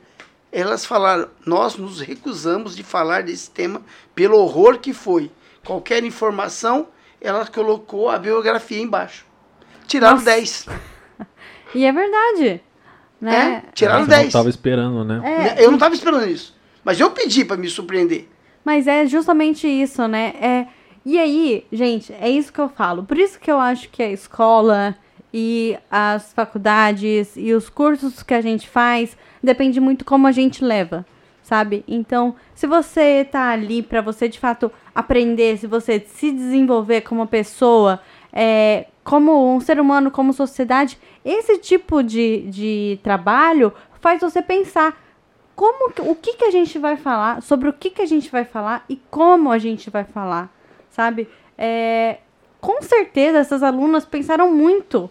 [0.53, 3.81] elas falaram: nós nos recusamos de falar desse tema
[4.15, 5.31] pelo horror que foi.
[5.65, 6.89] Qualquer informação,
[7.23, 9.25] ela colocou a biografia embaixo.
[9.87, 10.27] Tiraram Nossa.
[10.27, 10.67] 10.
[11.75, 12.63] E é verdade.
[13.21, 13.65] Né?
[13.67, 14.33] É, tiraram não 10.
[14.33, 15.57] tava esperando, né?
[15.59, 16.57] É, Eu não estava esperando isso.
[16.85, 18.29] Mas eu pedi para me surpreender.
[18.65, 20.35] Mas é justamente isso, né?
[20.41, 20.67] É,
[21.05, 23.03] e aí, gente, é isso que eu falo.
[23.03, 24.97] Por isso que eu acho que a escola
[25.37, 30.65] e as faculdades e os cursos que a gente faz depende muito como a gente
[30.65, 31.05] leva,
[31.43, 31.83] sabe?
[31.89, 37.27] Então, se você tá ali para você de fato aprender, se você se desenvolver como
[37.27, 38.01] pessoa,
[38.33, 45.03] é, como um ser humano, como sociedade, esse tipo de, de trabalho faz você pensar
[45.57, 48.45] como o que, que a gente vai falar, sobre o que, que a gente vai
[48.45, 50.49] falar e como a gente vai falar,
[50.91, 51.29] sabe?
[51.59, 52.19] É,
[52.61, 55.11] com certeza essas alunas pensaram muito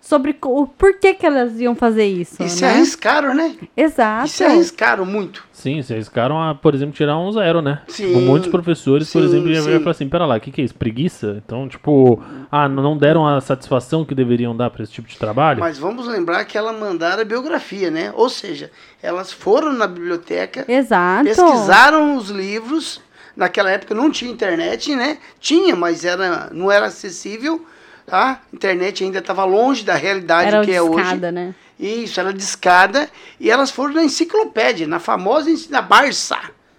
[0.00, 2.70] sobre o porquê que elas iam fazer isso, E se né?
[2.74, 3.56] arriscaram, né?
[3.76, 4.26] Exato.
[4.26, 5.44] E se arriscaram muito.
[5.52, 7.82] Sim, se arriscaram a, por exemplo, tirar um zero, né?
[7.88, 9.66] Sim, Tipo, muitos professores, por sim, exemplo, já sim.
[9.66, 10.74] vieram falar assim, pera lá, o que, que é isso?
[10.74, 11.42] Preguiça?
[11.44, 15.58] Então, tipo, ah, não deram a satisfação que deveriam dar pra esse tipo de trabalho?
[15.58, 18.12] Mas vamos lembrar que ela mandaram a biografia, né?
[18.14, 18.70] Ou seja,
[19.02, 21.24] elas foram na biblioteca, Exato.
[21.24, 23.00] pesquisaram os livros.
[23.34, 25.18] Naquela época não tinha internet, né?
[25.40, 27.66] Tinha, mas era, não era acessível.
[28.06, 28.40] Tá?
[28.52, 31.02] A internet ainda estava longe da realidade Era que é hoje.
[31.02, 31.54] discada, né?
[31.78, 33.10] Isso, era discada.
[33.38, 36.38] E elas foram na enciclopédia, na famosa na Barça.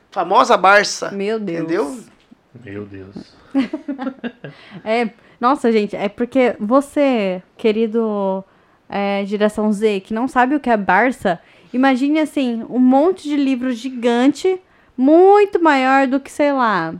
[0.09, 1.11] Famosa Barça.
[1.11, 1.59] Meu Deus.
[1.59, 1.99] Entendeu?
[2.63, 3.15] Meu Deus.
[4.83, 5.09] É,
[5.39, 8.43] nossa, gente, é porque você, querido
[8.89, 11.39] é, geração Z, que não sabe o que é Barça,
[11.73, 14.59] imagine assim, um monte de livro gigante,
[14.95, 16.93] muito maior do que, sei lá.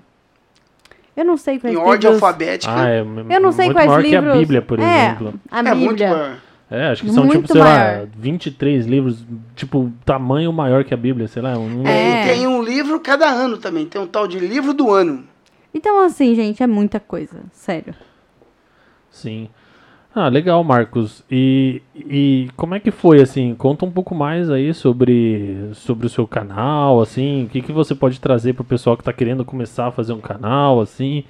[1.18, 2.24] Eu não sei quais Em ordem livros.
[2.24, 2.72] alfabética.
[2.74, 4.24] Ah, é Eu não sei quais maior livros.
[4.24, 5.34] que a Bíblia, por é, exemplo.
[5.50, 6.10] A é muito Bíblia.
[6.10, 6.38] maior.
[6.70, 8.02] É, acho que são, Muito tipo, sei maior.
[8.02, 9.26] lá, 23 livros,
[9.56, 11.58] tipo, tamanho maior que a Bíblia, sei lá.
[11.58, 11.88] Um...
[11.88, 12.26] É.
[12.26, 13.86] E tem um livro cada ano também.
[13.86, 15.24] Tem um tal de livro do ano.
[15.74, 17.42] Então, assim, gente, é muita coisa.
[17.54, 17.96] Sério.
[19.10, 19.50] Sim.
[20.20, 21.24] Ah, legal, Marcos.
[21.30, 23.54] E, e como é que foi, assim?
[23.54, 27.44] Conta um pouco mais aí sobre, sobre o seu canal, assim.
[27.46, 30.20] O que, que você pode trazer pro pessoal que tá querendo começar a fazer um
[30.20, 31.24] canal, assim.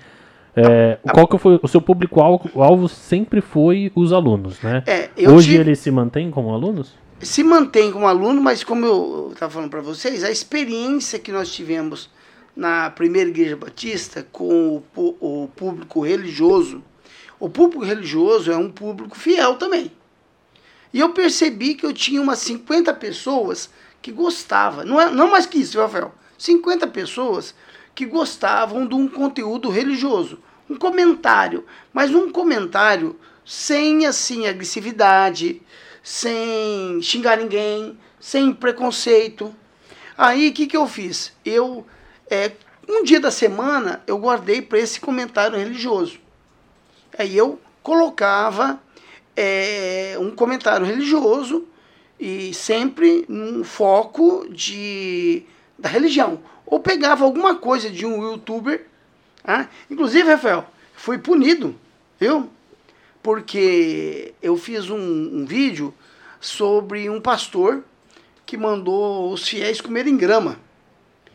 [0.55, 4.81] É, qual que foi o seu público-alvo alvo sempre foi os alunos, né?
[4.87, 6.95] É, Hoje tive- eles se mantêm como alunos?
[7.19, 11.51] se mantém como aluno, mas como eu estava falando para vocês, a experiência que nós
[11.51, 12.09] tivemos
[12.55, 16.81] na primeira igreja batista com o, o público religioso,
[17.39, 19.91] o público religioso é um público fiel também.
[20.93, 23.69] E eu percebi que eu tinha umas 50 pessoas
[24.01, 27.53] que gostavam, não, é, não mais que isso, Rafael, 50 pessoas
[27.93, 35.61] que gostavam de um conteúdo religioso, um comentário, mas um comentário sem assim agressividade,
[36.03, 39.53] sem xingar ninguém, sem preconceito.
[40.17, 41.33] Aí o que, que eu fiz?
[41.45, 41.85] Eu,
[42.29, 42.51] é,
[42.87, 46.19] um dia da semana, eu guardei para esse comentário religioso.
[47.17, 48.79] Aí eu colocava
[49.35, 51.65] é, um comentário religioso
[52.19, 55.43] e sempre num foco de,
[55.77, 56.39] da religião.
[56.65, 58.85] Ou pegava alguma coisa de um youtuber.
[59.43, 61.75] ah, Inclusive, Rafael, fui punido,
[62.19, 62.49] viu?
[63.23, 65.93] Porque eu fiz um, um vídeo
[66.39, 67.83] sobre um pastor
[68.45, 70.59] que mandou os fiéis comerem grama.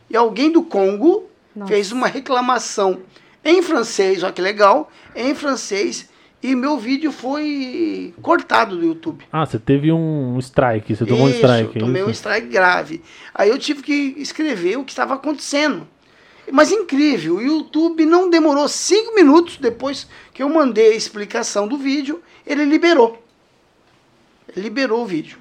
[0.08, 1.72] E alguém do Congo Nossa.
[1.72, 3.00] fez uma reclamação
[3.44, 6.08] em francês, olha que legal, em francês,
[6.42, 9.24] e meu vídeo foi cortado do YouTube.
[9.32, 11.76] Ah, você teve um strike, você tomou um Isso, strike.
[11.76, 12.20] é tomei um isso?
[12.20, 13.02] strike grave.
[13.32, 15.86] Aí eu tive que escrever o que estava acontecendo.
[16.50, 21.76] Mas incrível, o YouTube não demorou cinco minutos depois que eu mandei a explicação do
[21.76, 23.22] vídeo, ele liberou.
[24.48, 25.38] Ele liberou o vídeo.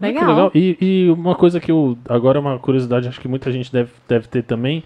[0.00, 0.28] Legal.
[0.28, 0.50] legal.
[0.54, 1.98] E, e uma coisa que eu.
[2.08, 4.84] Agora é uma curiosidade, acho que muita gente deve, deve ter também.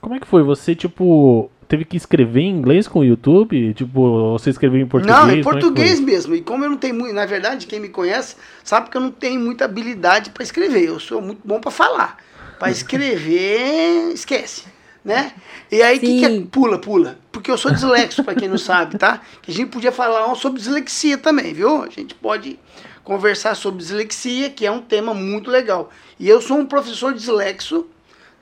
[0.00, 0.42] Como é que foi?
[0.42, 3.74] Você, tipo, teve que escrever em inglês com o YouTube?
[3.74, 5.18] Tipo, você escreveu em português?
[5.18, 5.52] não, em é foi?
[5.52, 6.34] português mesmo.
[6.34, 9.10] E como eu não tenho muito, na verdade, quem me conhece sabe que eu não
[9.10, 10.84] tenho muita habilidade para escrever.
[10.84, 12.18] Eu sou muito bom para falar.
[12.58, 14.64] Para escrever, esquece,
[15.04, 15.32] né?
[15.70, 16.40] E aí que, que é?
[16.50, 17.18] Pula, pula?
[17.30, 19.20] Porque eu sou dislexo, para quem não sabe, tá?
[19.42, 21.82] Que a gente podia falar sobre dislexia também, viu?
[21.82, 22.58] A gente pode
[23.04, 25.90] conversar sobre dislexia, que é um tema muito legal.
[26.18, 27.86] E eu sou um professor dislexo,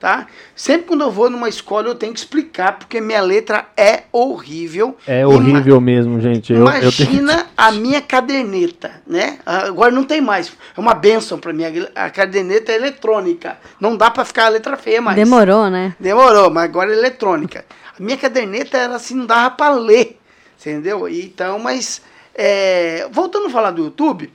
[0.05, 0.27] tá?
[0.55, 4.95] Sempre quando eu vou numa escola eu tenho que explicar porque minha letra é horrível.
[5.07, 6.53] É Ima- horrível mesmo, gente.
[6.53, 7.09] Eu, eu tenho...
[7.09, 9.39] Imagina a minha caderneta, né?
[9.43, 10.55] Agora não tem mais.
[10.77, 11.63] É uma benção para mim.
[11.95, 13.57] A caderneta é eletrônica.
[13.79, 15.17] Não dá para ficar a letra feia mais.
[15.17, 15.95] Demorou, né?
[15.99, 17.65] Demorou, mas agora é eletrônica.
[17.99, 20.19] A minha caderneta era assim, não dava para ler.
[20.59, 21.09] Entendeu?
[21.09, 21.99] Então, mas.
[22.35, 24.31] é, voltando a falar do YouTube,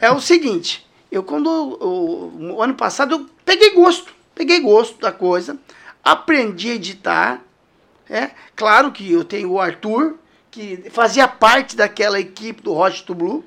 [0.00, 0.86] é o seguinte.
[1.10, 1.48] Eu, quando.
[1.50, 4.21] O, o ano passado, eu peguei gosto.
[4.34, 5.58] Peguei gosto da coisa.
[6.02, 7.40] Aprendi a editar.
[8.08, 10.16] É, claro que eu tenho o Arthur,
[10.50, 13.44] que fazia parte daquela equipe do Hot to Blue.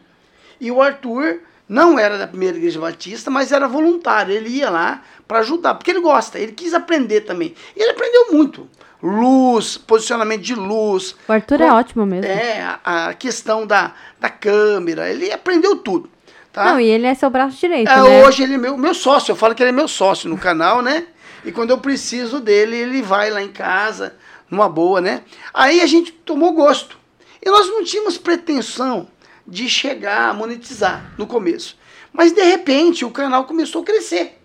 [0.59, 4.33] E o Arthur não era da primeira igreja batista, mas era voluntário.
[4.33, 7.53] Ele ia lá para ajudar, porque ele gosta, ele quis aprender também.
[7.75, 8.67] E ele aprendeu muito.
[9.03, 11.15] Luz, posicionamento de luz.
[11.27, 12.25] O Arthur é ótimo mesmo.
[12.25, 15.09] É, a, a questão da, da câmera.
[15.09, 16.09] Ele aprendeu tudo.
[16.55, 16.63] Tá?
[16.63, 18.25] Não, e ele é seu braço direito, É, né?
[18.25, 20.81] Hoje ele é meu, meu sócio, eu falo que ele é meu sócio no canal,
[20.81, 21.05] né?
[21.43, 24.15] E quando eu preciso dele, ele vai lá em casa,
[24.49, 25.23] numa boa, né?
[25.53, 26.97] Aí a gente tomou gosto.
[27.45, 29.09] E nós não tínhamos pretensão
[29.45, 31.77] de chegar a monetizar no começo.
[32.13, 34.41] Mas de repente o canal começou a crescer.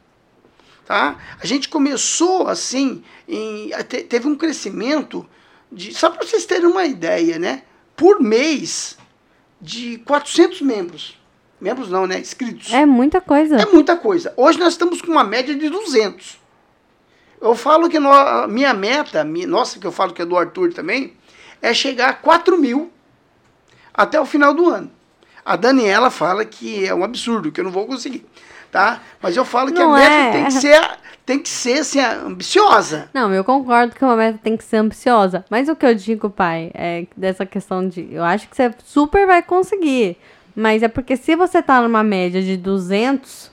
[0.85, 1.17] Tá?
[1.41, 3.71] A gente começou assim, em,
[4.09, 5.25] teve um crescimento
[5.71, 7.63] de, só para vocês terem uma ideia, né?
[7.95, 8.99] Por mês
[9.61, 11.20] de 400 membros.
[11.61, 12.19] Membros não, né?
[12.19, 12.73] Inscritos.
[12.73, 13.57] É muita coisa.
[13.57, 14.33] É muita coisa.
[14.37, 16.39] Hoje nós estamos com uma média de 200.
[17.41, 20.37] Eu falo que no- a minha meta, mi- nossa, que eu falo que é do
[20.37, 21.15] Arthur também,
[21.61, 22.91] é chegar a 4 mil
[23.93, 24.91] até o final do ano.
[25.45, 28.27] A Daniela fala que é um absurdo, que eu não vou conseguir,
[28.71, 29.01] tá?
[29.23, 30.33] Mas eu falo que Não a meta é.
[30.33, 30.91] tem que ser,
[31.27, 33.09] tem que ser assim, ambiciosa.
[33.13, 35.45] Não, eu concordo que uma meta tem que ser ambiciosa.
[35.51, 38.07] Mas o que eu digo, pai, é dessa questão de.
[38.13, 40.19] Eu acho que você super vai conseguir.
[40.55, 43.51] Mas é porque se você tá numa média de 200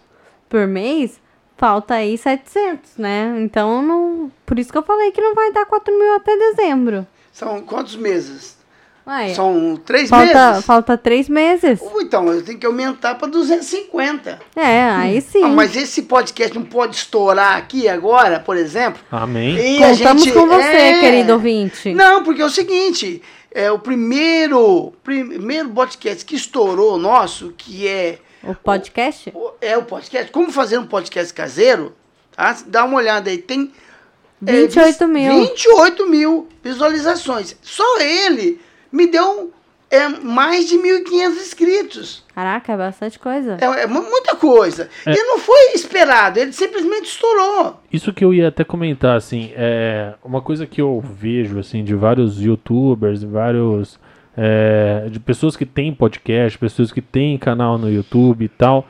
[0.50, 1.20] por mês,
[1.58, 3.36] falta aí 700, né?
[3.40, 7.06] Então, não, por isso que eu falei que não vai dar 4 mil até dezembro.
[7.32, 8.58] São quantos meses?
[9.06, 10.66] Ué, São três falta, meses?
[10.66, 11.80] falta 3 meses.
[11.82, 14.38] Ou Então, eu tenho que aumentar para 250.
[14.54, 15.44] É, aí sim.
[15.44, 19.02] Ah, mas esse podcast não pode estourar aqui agora, por exemplo?
[19.10, 19.56] Amém.
[19.78, 21.00] E a Contamos gente- com você, é.
[21.00, 21.94] querido ouvinte.
[21.94, 28.20] Não, porque é o seguinte, é o primeiro, primeiro podcast que estourou nosso, que é
[28.44, 29.32] O podcast?
[29.34, 31.96] o- é o podcast, como fazer um podcast caseiro,
[32.36, 32.58] tá?
[32.68, 33.72] Dá uma olhada aí, tem
[34.46, 35.34] é, 28 mil.
[35.34, 37.56] 28 mil visualizações.
[37.62, 39.52] Só ele me deu
[39.90, 42.24] é, mais de 1.500 inscritos.
[42.36, 43.58] Caraca, é bastante coisa.
[43.60, 44.90] É, é mu- muita coisa.
[45.06, 45.14] É.
[45.14, 47.80] E não foi esperado, ele simplesmente estourou.
[47.92, 51.96] Isso que eu ia até comentar, assim, é uma coisa que eu vejo, assim, de
[51.96, 54.00] vários youtubers, vários,
[54.36, 58.88] é, de pessoas que têm podcast, pessoas que têm canal no YouTube e tal,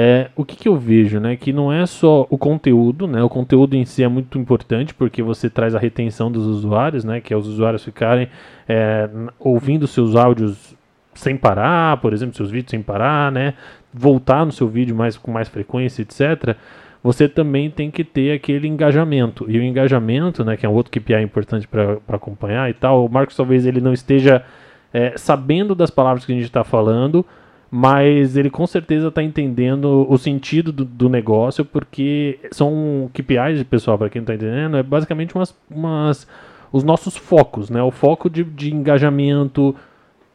[0.00, 3.28] é, o que que eu vejo, né, que não é só o conteúdo, né, o
[3.28, 7.34] conteúdo em si é muito importante porque você traz a retenção dos usuários, né, que
[7.34, 8.28] é os usuários ficarem
[8.68, 10.76] é, ouvindo seus áudios
[11.14, 13.54] sem parar, por exemplo, seus vídeos sem parar, né,
[13.92, 16.56] voltar no seu vídeo mais com mais frequência, etc
[17.02, 19.46] você também tem que ter aquele engajamento.
[19.48, 23.08] E o engajamento, né, que é um outro KPI importante para acompanhar e tal, o
[23.08, 24.44] Marcos talvez ele não esteja
[24.92, 27.24] é, sabendo das palavras que a gente está falando,
[27.70, 33.98] mas ele com certeza está entendendo o sentido do, do negócio, porque são KPIs, pessoal,
[33.98, 36.26] para quem está entendendo, é basicamente umas, umas,
[36.72, 37.82] os nossos focos, né?
[37.82, 39.76] O foco de, de engajamento,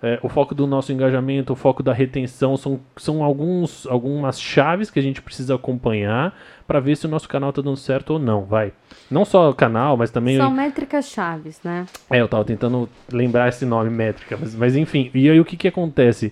[0.02, 4.92] é, o foco do nosso engajamento, o foco da retenção, são, são alguns, algumas chaves
[4.92, 8.20] que a gente precisa acompanhar para ver se o nosso canal está dando certo ou
[8.20, 8.72] não, vai.
[9.10, 10.38] Não só o canal, mas também...
[10.38, 11.88] São métricas chaves, né?
[12.12, 15.10] É, eu tava tentando lembrar esse nome, métrica, mas, mas enfim.
[15.16, 16.32] E aí o que que acontece?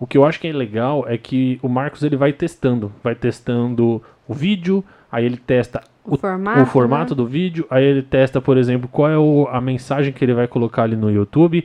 [0.00, 3.14] O que eu acho que é legal é que o Marcos ele vai testando, vai
[3.14, 4.82] testando o vídeo,
[5.12, 8.88] aí ele testa O o, formato, o formato do vídeo, aí ele testa, por exemplo,
[8.90, 11.64] qual é o- a mensagem que ele vai colocar ali no YouTube.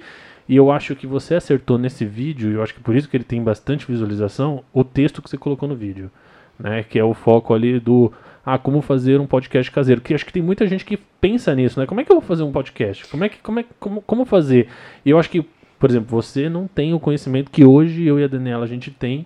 [0.50, 3.16] E eu acho que você acertou nesse vídeo, e eu acho que por isso que
[3.18, 6.12] ele tem bastante visualização, o texto que você colocou no vídeo,
[6.60, 6.84] né?
[6.84, 8.12] Que é o foco ali do
[8.46, 10.02] ah, como fazer um podcast caseiro.
[10.02, 11.88] Que acho que tem muita gente que pensa nisso, né?
[11.88, 13.08] Como é que eu vou fazer um podcast?
[13.08, 14.68] Como é que como é como, como fazer?
[15.04, 15.44] E eu acho que,
[15.80, 18.92] por exemplo, você não tem o conhecimento que hoje eu e a Daniela a gente
[18.92, 19.26] tem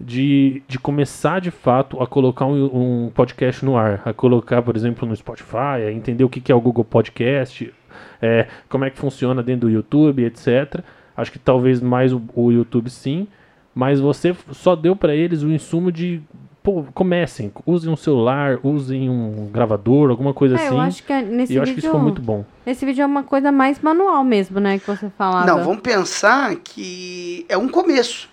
[0.00, 4.76] de, de começar de fato a colocar um, um podcast no ar, a colocar, por
[4.76, 7.72] exemplo, no Spotify, a entender o que, que é o Google Podcast,
[8.20, 10.80] é, como é que funciona dentro do YouTube, etc.
[11.16, 13.26] Acho que talvez mais o, o YouTube sim,
[13.74, 16.20] mas você só deu para eles o insumo de
[16.66, 20.74] pô, comecem, usem um celular, usem um gravador, alguma coisa É, assim.
[20.74, 21.86] eu acho que é- nesse e eu acho que vídeo.
[21.86, 22.44] isso foi muito bom.
[22.66, 24.76] Esse vídeo é uma coisa mais manual mesmo, né?
[24.76, 25.46] Que você falava.
[25.46, 28.28] Não, vamos pensar que é um começo.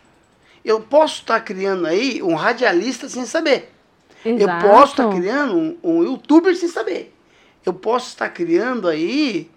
[0.65, 3.71] Eu posso estar criando aí um radialista sem saber.
[4.25, 4.67] Eu Exato.
[4.67, 7.13] posso estar criando um, um youtuber sem saber.
[7.63, 9.47] Eu posso estar criando aí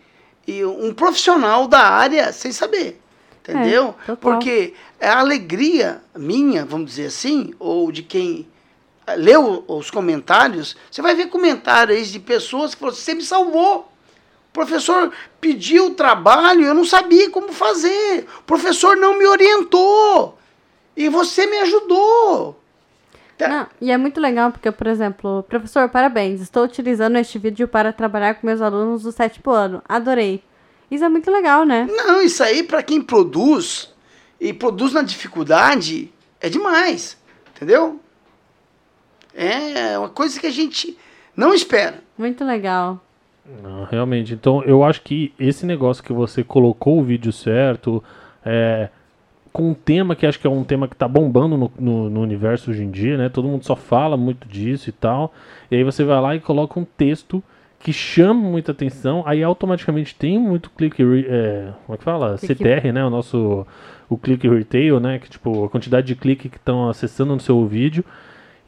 [0.79, 3.01] um profissional da área sem saber.
[3.41, 3.95] Entendeu?
[4.07, 4.15] É.
[4.17, 8.47] Porque é a alegria minha, vamos dizer assim, ou de quem
[9.15, 13.93] leu os comentários, você vai ver comentários de pessoas que falaram, você me salvou.
[14.51, 18.27] O professor pediu trabalho, eu não sabia como fazer.
[18.41, 20.39] O professor não me orientou.
[20.97, 22.59] E você me ajudou.
[23.37, 23.49] Tá.
[23.49, 27.93] Não, e é muito legal porque, por exemplo, professor, parabéns, estou utilizando este vídeo para
[27.93, 29.83] trabalhar com meus alunos do sétimo ano.
[29.87, 30.43] Adorei.
[30.91, 31.87] Isso é muito legal, né?
[31.91, 33.93] Não, isso aí para quem produz
[34.41, 37.19] e produz na dificuldade é demais,
[37.55, 38.01] entendeu?
[39.37, 40.97] É uma coisa que a gente
[41.37, 41.97] não espera.
[42.17, 43.01] Muito legal.
[43.63, 44.33] Não, realmente.
[44.35, 48.03] Então, eu acho que esse negócio que você colocou o vídeo certo,
[48.45, 48.89] é,
[49.53, 52.21] com um tema que acho que é um tema que tá bombando no, no- no
[52.23, 53.29] universo hoje em dia, né?
[53.29, 55.33] Todo mundo só fala muito disso e tal.
[55.71, 57.43] E aí você vai lá e coloca um texto
[57.79, 62.37] que chama muita atenção, aí automaticamente tem muito clique, é, como é que fala?
[62.39, 63.05] Clique- CTR, né?
[63.05, 63.65] O nosso,
[64.09, 65.19] o click retail, né?
[65.21, 68.05] Que tipo, a quantidade de clique que estão acessando no seu vídeo.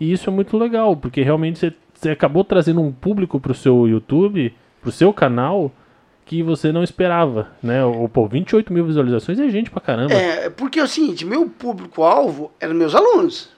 [0.00, 3.88] E isso é muito legal, porque realmente você, você acabou trazendo um público pro seu
[3.88, 5.72] YouTube, pro seu canal,
[6.24, 7.84] que você não esperava, né?
[7.84, 10.12] O, pô, 28 mil visualizações é gente pra caramba.
[10.12, 13.48] É, porque é o seguinte, meu público-alvo eram meus alunos.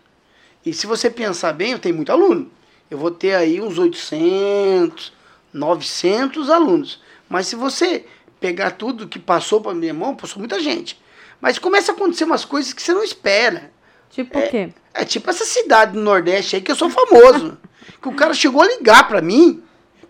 [0.64, 2.50] E se você pensar bem, eu tenho muito aluno.
[2.90, 5.12] Eu vou ter aí uns 800,
[5.53, 7.03] 900 alunos.
[7.28, 8.05] Mas se você
[8.38, 10.99] pegar tudo que passou para minha mão, passou muita gente.
[11.41, 13.70] Mas começa a acontecer umas coisas que você não espera.
[14.11, 14.72] Tipo o quê?
[14.93, 17.57] É tipo essa cidade do Nordeste aí que eu sou famoso.
[18.03, 19.62] que o cara chegou a ligar para mim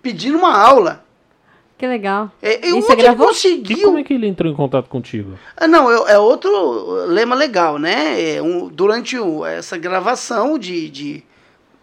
[0.02, 1.04] pedindo uma aula.
[1.76, 2.30] Que legal.
[2.42, 3.26] É, E eu você onde ele gravou?
[3.26, 3.82] E conseguiu.
[3.86, 5.38] como é que ele entrou em contato contigo?
[5.56, 8.36] Ah, não, é, é outro lema legal, né?
[8.36, 11.24] É um- durante o- essa gravação de, de,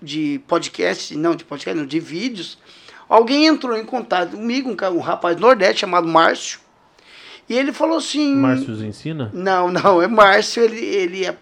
[0.02, 2.60] de podcast, não de podcast, não, de vídeos,
[3.10, 6.60] alguém entrou em contato comigo, um, um rapaz do Nordeste chamado Márcio,
[7.50, 8.36] e ele falou assim...
[8.36, 9.32] Márcio ensina?
[9.34, 11.36] Não, não, é Márcio, ele, ele, é,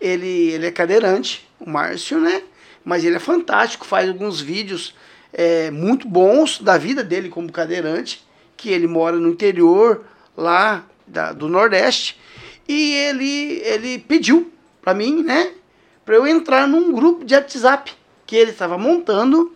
[0.00, 2.42] ele, ele é cadeirante, o Márcio, né?
[2.84, 4.94] Mas ele é fantástico, faz alguns vídeos
[5.32, 8.24] é, muito bons da vida dele como cadeirante,
[8.56, 10.04] que ele mora no interior,
[10.36, 12.18] lá da, do Nordeste,
[12.68, 15.52] e ele, ele pediu para mim, né,
[16.04, 17.92] para eu entrar num grupo de WhatsApp
[18.26, 19.54] que ele estava montando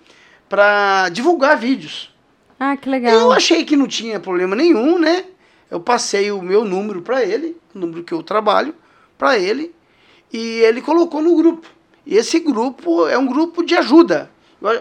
[0.49, 2.14] para divulgar vídeos.
[2.59, 3.12] Ah, que legal.
[3.12, 5.24] Eu achei que não tinha problema nenhum, né?
[5.70, 8.74] Eu passei o meu número para ele, o número que eu trabalho,
[9.16, 9.74] para ele,
[10.33, 11.66] e ele colocou no grupo.
[12.07, 14.31] E esse grupo é um grupo de ajuda.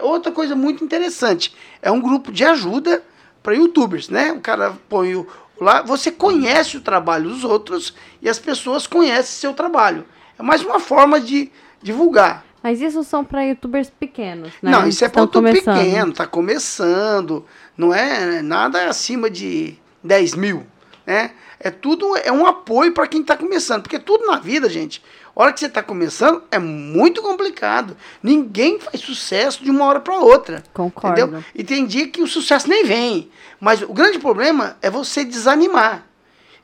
[0.02, 3.02] Outra coisa muito interessante, é um grupo de ajuda
[3.42, 4.32] para youtubers, né?
[4.32, 5.26] O cara põe o,
[5.60, 10.04] lá, você conhece o trabalho dos outros e as pessoas conhecem seu trabalho.
[10.38, 12.44] É mais uma forma de divulgar.
[12.62, 14.70] Mas isso são para youtubers pequenos, né?
[14.70, 15.84] Não, isso é para Estão YouTube começando.
[15.84, 17.46] pequeno, tá começando,
[17.76, 20.66] não é nada acima de 10 mil,
[21.06, 21.32] né?
[21.60, 25.02] É tudo, é um apoio para quem está começando, porque tudo na vida, gente,
[25.38, 27.96] a hora que você está começando é muito complicado.
[28.20, 30.64] Ninguém faz sucesso de uma hora para outra.
[30.74, 31.20] Concordo.
[31.20, 31.44] Entendeu?
[31.54, 33.30] E tem dia que o sucesso nem vem.
[33.60, 36.04] Mas o grande problema é você desanimar.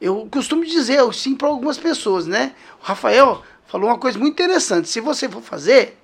[0.01, 2.53] Eu costumo dizer assim para algumas pessoas, né?
[2.83, 4.89] O Rafael falou uma coisa muito interessante.
[4.89, 5.97] Se você for fazer,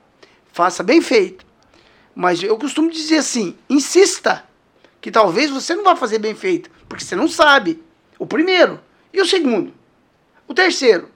[0.52, 1.44] faça bem feito.
[2.14, 4.44] Mas eu costumo dizer assim: insista.
[5.00, 7.82] Que talvez você não vá fazer bem feito, porque você não sabe.
[8.16, 8.78] O primeiro.
[9.12, 9.74] E o segundo?
[10.46, 11.08] O terceiro?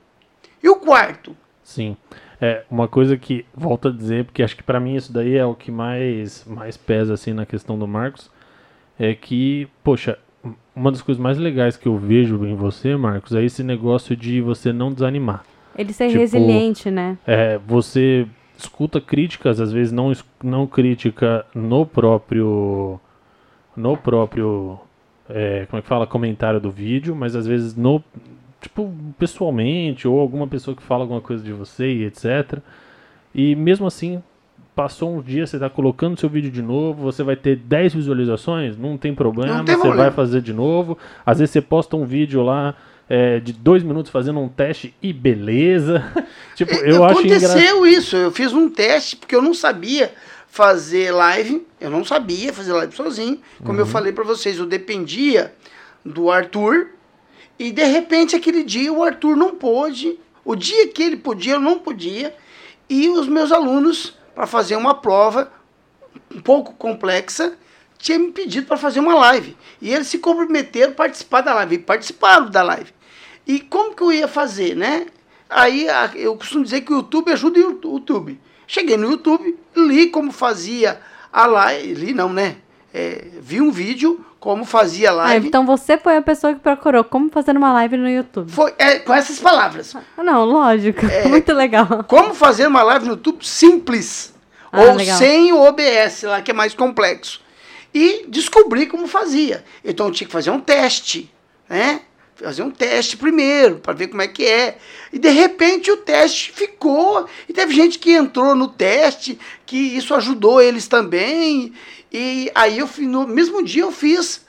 [0.61, 1.37] E o quarto?
[1.65, 1.97] Sim.
[2.41, 5.45] É, uma coisa que, volto a dizer, porque acho que pra mim isso daí é
[5.45, 8.31] o que mais, mais pesa assim na questão do Marcos,
[8.99, 10.19] é que, poxa,
[10.77, 14.41] uma das coisas mais legais que eu vejo em você, Marcos, é esse negócio de
[14.41, 15.43] você não desanimar.
[15.77, 17.19] Ele ser Tipo, resiliente, né?
[17.27, 20.13] É, você escuta críticas, às vezes não,
[20.43, 23.01] não crítica no próprio.
[23.77, 24.79] No próprio.
[25.29, 26.07] é, como é que fala?
[26.07, 28.03] Comentário do vídeo, mas às vezes no.
[28.65, 32.61] Tipo, pessoalmente, ou alguma pessoa que fala alguma coisa de você e etc.
[33.35, 34.23] E mesmo assim,
[34.75, 38.77] passou um dia, você está colocando seu vídeo de novo, você vai ter 10 visualizações,
[38.79, 40.97] não tem problema, Não tem você vai fazer de novo.
[41.27, 42.75] Às vezes você posta um vídeo lá
[43.07, 46.03] é, de dois minutos fazendo um teste e beleza.
[46.57, 47.51] tipo, eu acho engraçado.
[47.59, 48.17] Aconteceu isso.
[48.17, 50.11] Eu fiz um teste porque eu não sabia
[50.49, 51.67] fazer live.
[51.79, 53.39] Eu não sabia fazer live sozinho.
[53.59, 53.81] Como Uhum.
[53.81, 55.53] eu falei pra vocês, eu dependia
[56.03, 56.87] do Arthur.
[57.59, 60.19] E de repente aquele dia o Arthur não pôde.
[60.45, 62.35] O dia que ele podia, eu não podia.
[62.89, 65.51] E os meus alunos, para fazer uma prova
[66.35, 67.57] um pouco complexa,
[67.97, 69.57] tinha me pedido para fazer uma live.
[69.81, 71.77] E eles se comprometeram a participar da live.
[71.77, 72.93] E participaram da live.
[73.47, 75.07] E como que eu ia fazer, né?
[75.49, 78.41] Aí eu costumo dizer que o YouTube ajuda o YouTube.
[78.67, 81.01] Cheguei no YouTube, li como fazia
[81.33, 81.95] a live.
[81.95, 82.57] Li não, né?
[82.93, 85.49] É, vi um vídeo como fazia a Ah, live.
[85.49, 88.53] então você foi a pessoa que procurou como fazer uma live no YouTube.
[88.53, 89.97] Foi é, com essas palavras.
[89.97, 91.07] Ah, Não, lógico.
[91.07, 91.25] É.
[91.29, 92.05] Muito legal.
[92.07, 94.35] Como fazer uma live no YouTube simples.
[94.71, 95.17] Ah, ou legal.
[95.17, 97.41] sem o OBS, lá que é mais complexo.
[97.95, 99.65] E descobri como fazia.
[99.83, 101.33] Então eu tinha que fazer um teste,
[101.67, 102.03] né?
[102.37, 104.77] Fazer um teste primeiro, para ver como é que é.
[105.11, 107.27] E de repente o teste ficou.
[107.49, 111.73] E teve gente que entrou no teste, que isso ajudou eles também.
[112.17, 114.43] E aí eu no mesmo dia eu fiz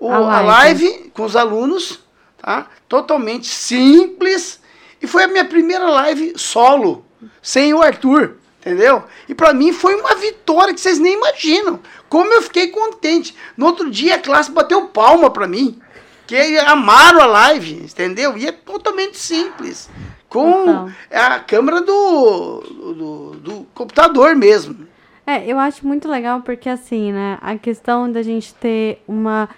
[0.00, 0.84] o- A a live.
[0.88, 2.00] live com os alunos,
[2.38, 2.66] tá?
[2.88, 4.60] Totalmente simples.
[5.00, 7.04] E foi a minha primeira live solo,
[7.40, 9.04] sem o Arthur, entendeu?
[9.28, 11.78] E pra mim foi uma vitória que vocês nem imaginam.
[12.08, 13.32] Como eu fiquei contente.
[13.56, 15.78] No outro dia a classe bateu palma pra mim.
[16.26, 18.36] Que amaram a live, entendeu?
[18.36, 19.88] E é totalmente simples.
[20.28, 20.90] Com Total.
[21.12, 24.88] a câmera do, do, do computador mesmo.
[25.26, 29.48] É, eu acho muito legal porque assim, né, a questão da gente ter uma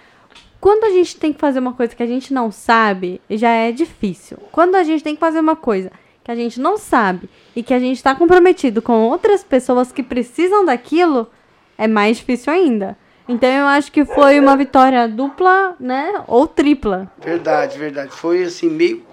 [0.59, 3.71] quando a gente tem que fazer uma coisa que a gente não sabe, já é
[3.71, 4.37] difícil.
[4.51, 5.91] Quando a gente tem que fazer uma coisa
[6.23, 10.01] que a gente não sabe e que a gente está comprometido com outras pessoas que
[10.01, 11.29] precisam daquilo,
[11.77, 12.97] é mais difícil ainda.
[13.29, 17.11] Então eu acho que foi uma vitória dupla, né, ou tripla.
[17.21, 18.11] Verdade, verdade.
[18.11, 19.03] Foi assim, meio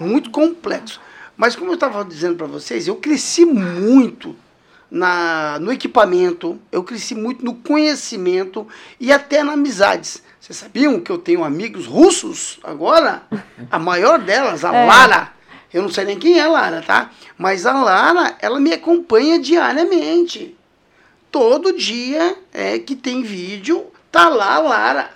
[0.00, 1.00] muito complexo.
[1.36, 4.34] Mas como eu estava dizendo para vocês, eu cresci muito
[4.94, 8.66] na, no equipamento, eu cresci muito no conhecimento
[9.00, 10.22] e até na amizades.
[10.40, 13.22] Vocês sabiam que eu tenho amigos russos agora?
[13.70, 14.86] A maior delas, a É.
[14.86, 15.32] Lara.
[15.72, 17.10] Eu não sei nem quem é a Lara, tá?
[17.36, 20.56] Mas a Lara, ela me acompanha diariamente.
[21.30, 25.10] Todo dia é que tem vídeo, tá lá a Lara,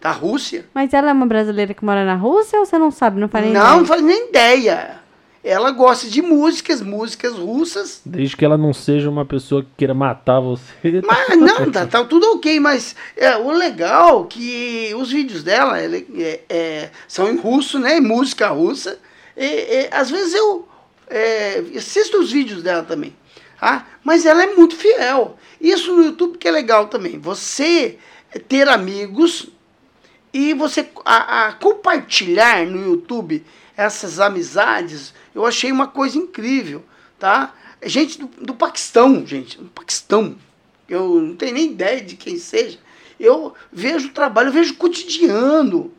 [0.00, 0.66] da Rússia.
[0.72, 3.44] Mas ela é uma brasileira que mora na Rússia ou você não sabe, não faz
[3.44, 3.76] nem Não, ideia?
[3.78, 5.00] não faz nem ideia.
[5.48, 8.00] Ela gosta de músicas, músicas russas.
[8.04, 10.60] Desde que ela não seja uma pessoa que queira matar você.
[11.06, 12.58] Mas não, tá, tá tudo ok.
[12.58, 18.00] Mas é, o legal é que os vídeos dela é, é, são em russo, né?
[18.00, 18.98] Música russa.
[19.36, 20.66] E, e, às vezes eu
[21.08, 23.14] é, assisto os vídeos dela também.
[23.60, 23.86] Tá?
[24.02, 25.36] Mas ela é muito fiel.
[25.60, 27.20] Isso no YouTube que é legal também.
[27.20, 27.98] Você
[28.48, 29.48] ter amigos
[30.34, 33.44] E você a, a compartilhar no YouTube
[33.76, 36.82] essas amizades, eu achei uma coisa incrível,
[37.18, 37.54] tá?
[37.84, 40.36] Gente do, do Paquistão, gente, do Paquistão.
[40.88, 42.78] Eu não tenho nem ideia de quem seja.
[43.20, 45.92] Eu vejo o trabalho, eu vejo o cotidiano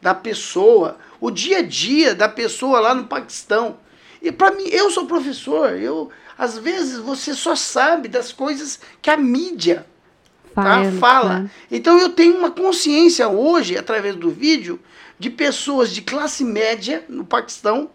[0.00, 3.76] da pessoa, o dia a dia da pessoa lá no Paquistão.
[4.22, 9.10] E para mim, eu sou professor, eu às vezes você só sabe das coisas que
[9.10, 9.84] a mídia
[10.54, 11.50] tá, fala.
[11.70, 14.80] Então eu tenho uma consciência hoje, através do vídeo,
[15.18, 17.90] de pessoas de classe média no Paquistão.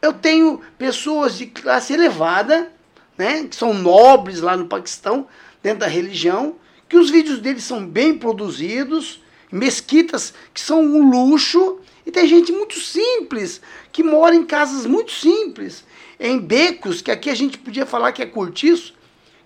[0.00, 2.70] Eu tenho pessoas de classe elevada,
[3.16, 5.26] né, que são nobres lá no Paquistão,
[5.62, 6.54] dentro da religião,
[6.88, 9.20] que os vídeos deles são bem produzidos,
[9.50, 13.60] mesquitas que são um luxo, e tem gente muito simples,
[13.92, 15.84] que mora em casas muito simples,
[16.18, 18.94] em becos, que aqui a gente podia falar que é cortiço,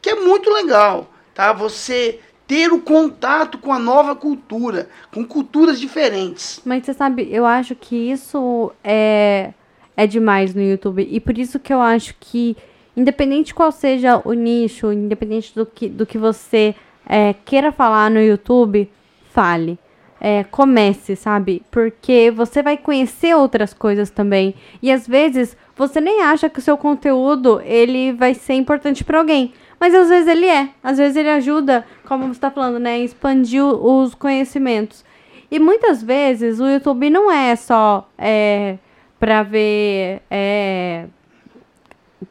[0.00, 1.52] que é muito legal, tá?
[1.52, 6.60] Você ter o contato com a nova cultura, com culturas diferentes.
[6.64, 9.54] Mas você sabe, eu acho que isso é,
[9.96, 11.06] é demais no YouTube.
[11.10, 12.56] E por isso que eu acho que,
[12.96, 16.74] independente qual seja o nicho, independente do que, do que você
[17.06, 18.90] é, queira falar no YouTube,
[19.30, 19.78] fale.
[20.24, 21.62] É, comece, sabe?
[21.68, 24.54] Porque você vai conhecer outras coisas também.
[24.80, 29.18] E às vezes você nem acha que o seu conteúdo ele vai ser importante para
[29.18, 29.52] alguém.
[29.80, 30.68] Mas às vezes ele é.
[30.80, 33.00] Às vezes ele ajuda, como você está falando, né?
[33.00, 35.04] Expandir os conhecimentos.
[35.50, 38.78] E muitas vezes o YouTube não é só é,
[39.22, 41.06] para ver é,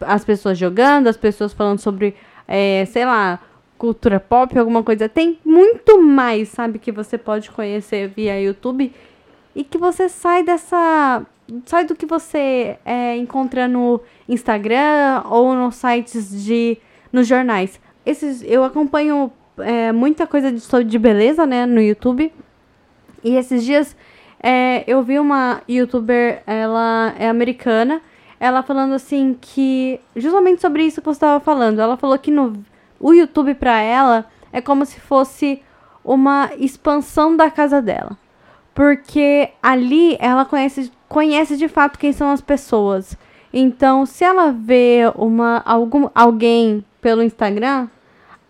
[0.01, 2.13] as pessoas jogando, as pessoas falando sobre,
[2.45, 3.39] é, sei lá,
[3.77, 5.07] cultura pop, alguma coisa.
[5.07, 8.93] Tem muito mais, sabe, que você pode conhecer via YouTube
[9.55, 11.25] e que você sai dessa
[11.65, 16.77] sai do que você é, encontra no Instagram ou nos sites de.
[17.09, 17.79] nos jornais.
[18.05, 22.33] Esses, eu acompanho é, muita coisa de, de beleza, né, no YouTube.
[23.23, 23.95] E esses dias
[24.41, 28.01] é, eu vi uma youtuber, ela é americana,
[28.39, 29.99] ela falando assim que.
[30.15, 31.79] Justamente sobre isso que você estava falando.
[31.79, 32.53] Ela falou que no,
[32.99, 35.61] o YouTube para ela é como se fosse
[36.03, 38.17] uma expansão da casa dela.
[38.73, 43.17] Porque ali ela conhece conhece de fato quem são as pessoas.
[43.53, 47.89] Então, se ela vê uma, algum, alguém pelo Instagram,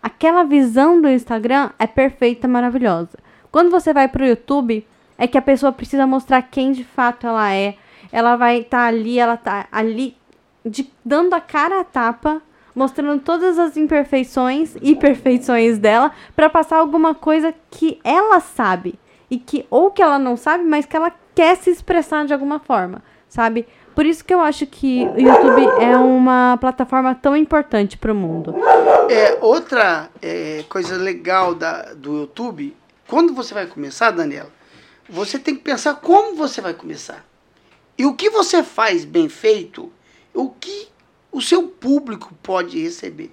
[0.00, 3.18] aquela visão do Instagram é perfeita, maravilhosa.
[3.50, 4.86] Quando você vai para o YouTube,
[5.22, 7.76] é que a pessoa precisa mostrar quem de fato ela é.
[8.10, 10.16] Ela vai estar tá ali, ela tá ali
[10.66, 12.42] de, dando a cara a tapa,
[12.74, 18.98] mostrando todas as imperfeições e perfeições dela para passar alguma coisa que ela sabe
[19.30, 22.58] e que ou que ela não sabe, mas que ela quer se expressar de alguma
[22.58, 23.64] forma, sabe?
[23.94, 28.14] Por isso que eu acho que o YouTube é uma plataforma tão importante para o
[28.16, 28.56] mundo.
[29.08, 34.50] É, outra é, coisa legal da, do YouTube, quando você vai começar, Daniela,
[35.12, 37.22] você tem que pensar como você vai começar.
[37.98, 39.92] E o que você faz bem feito,
[40.32, 40.88] o que
[41.30, 43.30] o seu público pode receber.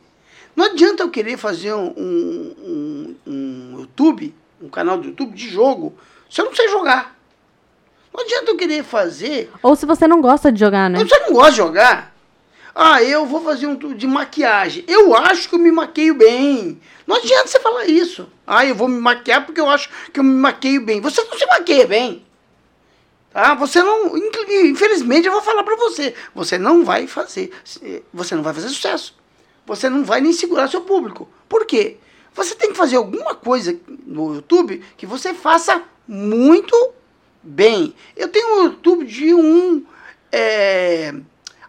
[0.53, 5.97] Não adianta eu querer fazer um, um, um YouTube, um canal do YouTube de jogo,
[6.29, 7.17] se eu não sei jogar.
[8.13, 9.49] Não adianta eu querer fazer.
[9.63, 10.99] Ou se você não gosta de jogar, né?
[10.99, 12.13] Você não gosta de jogar?
[12.73, 14.83] Ah, eu vou fazer um de maquiagem.
[14.87, 16.79] Eu acho que eu me maqueio bem.
[17.05, 18.29] Não adianta você falar isso.
[18.45, 21.01] Ah, eu vou me maquiar porque eu acho que eu me maqueio bem.
[21.01, 22.25] Você não se maqueia bem.
[23.31, 23.55] Tá?
[23.55, 24.15] Você não.
[24.17, 26.13] Infelizmente, eu vou falar pra você.
[26.33, 27.51] Você não vai fazer.
[28.13, 29.15] Você não vai fazer sucesso.
[29.65, 31.27] Você não vai nem segurar seu público.
[31.47, 31.97] Por quê?
[32.33, 36.93] Você tem que fazer alguma coisa no YouTube que você faça muito
[37.43, 37.93] bem.
[38.15, 39.83] Eu tenho um YouTube de um
[40.31, 41.13] é,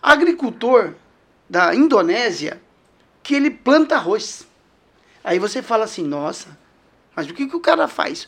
[0.03, 0.95] agricultor
[1.49, 2.61] da Indonésia
[3.23, 4.47] que ele planta arroz.
[5.23, 6.59] Aí você fala assim, nossa,
[7.15, 8.27] mas o que, que o cara faz?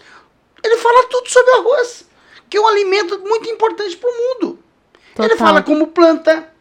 [0.63, 2.05] Ele fala tudo sobre arroz,
[2.49, 4.59] que é um alimento muito importante para o mundo.
[5.15, 5.27] Total.
[5.27, 6.53] Ele fala como planta,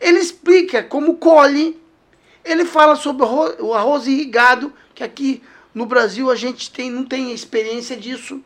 [0.00, 1.80] ele explica como colhe,
[2.44, 5.42] ele fala sobre o arroz irrigado, que aqui
[5.74, 8.42] no Brasil a gente tem, não tem experiência disso.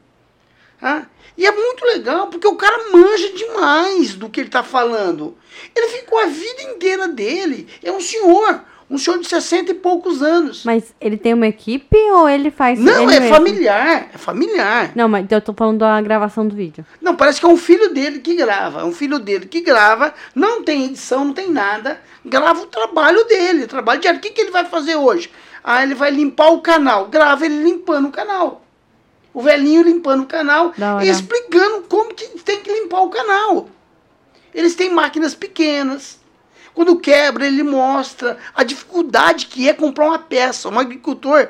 [1.37, 5.37] E é muito legal, porque o cara manja demais do que ele está falando.
[5.75, 7.67] Ele ficou a vida inteira dele.
[7.83, 10.63] É um senhor, um senhor de 60 e poucos anos.
[10.65, 12.79] Mas ele tem uma equipe ou ele faz.
[12.79, 13.35] Não, é mesmo?
[13.35, 14.11] familiar.
[14.15, 14.93] É familiar.
[14.95, 16.87] Não, mas eu tô falando da gravação do vídeo.
[17.01, 18.83] Não, parece que é um filho dele que grava.
[18.83, 22.01] É um filho dele que grava, não tem edição, não tem nada.
[22.25, 24.19] Grava o trabalho dele, o trabalho diário.
[24.19, 25.31] O que, que ele vai fazer hoje?
[25.65, 27.09] Ah, ele vai limpar o canal.
[27.09, 28.64] Grava ele limpando o canal
[29.35, 30.73] o velhinho limpando o canal
[31.03, 33.69] e explicando como que tem que limpar o canal.
[34.55, 36.21] Eles têm máquinas pequenas.
[36.73, 40.69] Quando quebra, ele mostra a dificuldade que é comprar uma peça.
[40.69, 41.49] Um agricultor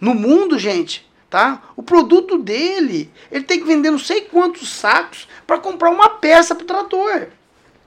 [0.00, 1.62] no mundo, gente, tá?
[1.76, 6.54] O produto dele, ele tem que vender não sei quantos sacos para comprar uma peça
[6.54, 7.28] para o trator.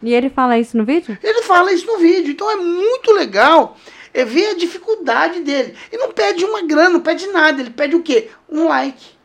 [0.01, 1.17] E ele fala isso no vídeo?
[1.21, 2.31] Ele fala isso no vídeo.
[2.31, 3.75] Então é muito legal
[4.13, 5.75] é ver a dificuldade dele.
[5.91, 7.61] E não pede uma grana, não pede nada.
[7.61, 8.29] Ele pede o quê?
[8.49, 9.18] Um like.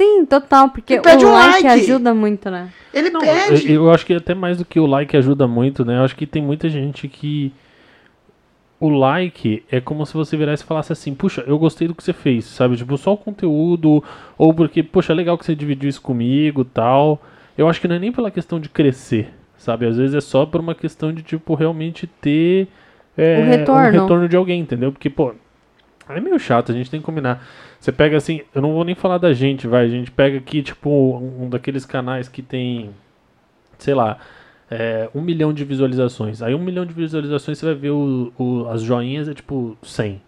[0.00, 1.66] Sim, total, porque Ele pede o um like, like.
[1.82, 2.70] ajuda muito, né?
[2.94, 3.70] Ele Não, pede.
[3.70, 5.98] eu, eu acho que até mais do que o like ajuda muito, né?
[5.98, 7.52] Eu acho que tem muita gente que
[8.80, 12.02] o like é como se você virasse e falasse assim, puxa, eu gostei do que
[12.02, 12.78] você fez, sabe?
[12.78, 14.02] Tipo, só o conteúdo,
[14.38, 17.20] ou porque, poxa, legal que você dividiu isso comigo tal.
[17.58, 19.28] Eu acho que não é nem pela questão de crescer,
[19.58, 19.84] sabe?
[19.86, 22.68] Às vezes é só por uma questão de, tipo, realmente ter
[23.18, 23.98] é, O retorno.
[23.98, 24.90] um retorno de alguém, entendeu?
[24.92, 25.34] Porque, pô,
[26.16, 27.44] é meio chato, a gente tem que combinar.
[27.78, 29.84] Você pega assim, eu não vou nem falar da gente, vai.
[29.86, 32.90] A gente pega aqui, tipo, um daqueles canais que tem,
[33.78, 34.18] sei lá,
[34.70, 36.42] é, um milhão de visualizações.
[36.42, 40.20] Aí um milhão de visualizações você vai ver o, o- as joinhas é tipo 100,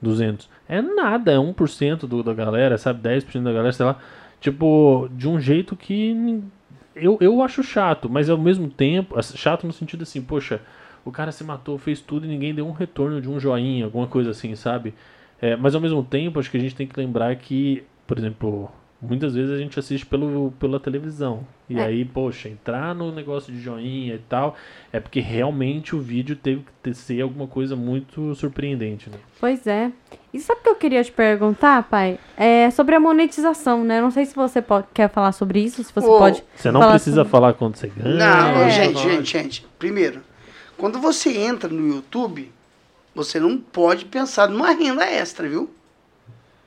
[0.00, 0.48] 200.
[0.68, 3.00] É nada, é 1% do, da galera, sabe?
[3.00, 3.98] 10% da galera, sei lá.
[4.40, 6.42] Tipo, de um jeito que
[6.94, 10.60] eu, eu acho chato, mas ao mesmo tempo, chato no sentido assim, poxa,
[11.06, 14.06] o cara se matou, fez tudo e ninguém deu um retorno de um joinha, alguma
[14.06, 14.92] coisa assim, sabe?
[15.40, 18.70] É, mas ao mesmo tempo, acho que a gente tem que lembrar que, por exemplo,
[19.00, 21.46] muitas vezes a gente assiste pelo, pela televisão.
[21.68, 21.82] E É.
[21.84, 24.56] aí, poxa, entrar no negócio de joinha e tal,
[24.92, 29.18] é porque realmente o vídeo teve que ter, ser alguma coisa muito surpreendente, né?
[29.38, 29.90] Pois é.
[30.32, 32.18] E sabe o que eu queria te perguntar, pai?
[32.36, 33.98] É sobre a monetização, né?
[33.98, 36.42] Eu não sei se você pode, quer falar sobre isso, se você Ô, pode.
[36.54, 38.14] Você não falar precisa sobre- falar quanto você ganha.
[38.14, 38.70] Não, É.
[38.70, 39.66] gente, gente, gente.
[39.78, 40.20] Primeiro,
[40.76, 42.52] quando você entra no YouTube,
[43.14, 45.70] você não pode pensar numa renda extra, viu?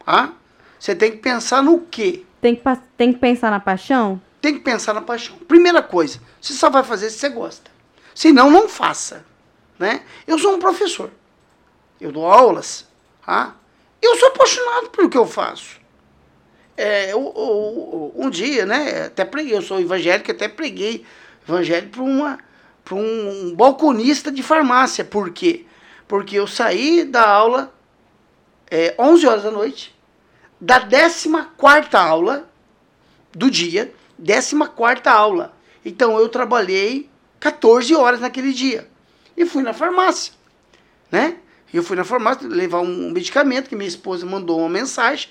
[0.03, 0.33] Tá?
[0.79, 2.23] Você tem que pensar no quê?
[2.41, 2.63] Tem que,
[2.97, 4.19] tem que pensar na paixão?
[4.41, 5.35] Tem que pensar na paixão.
[5.39, 7.69] Primeira coisa, você só vai fazer se você gosta.
[8.15, 9.25] Se não, não faça.
[9.77, 10.01] Né?
[10.25, 11.11] Eu sou um professor.
[11.99, 12.87] Eu dou aulas.
[13.25, 13.55] Tá?
[14.01, 15.77] Eu sou apaixonado pelo que eu faço.
[16.75, 19.07] É, eu- eu- um dia, né?
[19.07, 21.05] Até preguei, eu sou evangélico, até preguei
[21.47, 22.39] evangelho para uma
[22.89, 25.05] para um balconista de farmácia.
[25.05, 25.63] Por quê?
[26.07, 27.71] Porque eu saí da aula
[28.69, 29.95] é, 11 horas da noite,
[30.59, 31.29] da 14
[31.95, 32.49] aula
[33.31, 34.55] do dia, 14
[35.05, 35.53] aula.
[35.85, 37.07] Então eu trabalhei
[37.39, 38.89] 14 horas naquele dia.
[39.37, 40.33] E fui na farmácia,
[41.11, 41.37] né?
[41.71, 45.29] Eu fui na farmácia levar um medicamento que minha esposa mandou uma mensagem.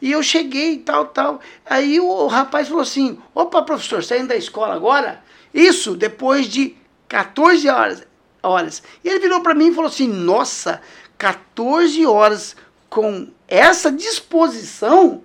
[0.00, 1.40] E eu cheguei e tal, tal.
[1.64, 5.24] Aí o rapaz falou assim: opa, professor, saindo da escola agora?
[5.52, 6.76] Isso, depois de
[7.08, 8.02] 14 horas.
[8.42, 8.82] horas.
[9.02, 10.80] E ele virou para mim e falou assim: nossa,
[11.16, 12.54] 14 horas
[12.88, 15.22] com essa disposição?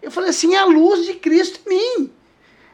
[0.00, 2.12] Eu falei assim: é a luz de Cristo em mim.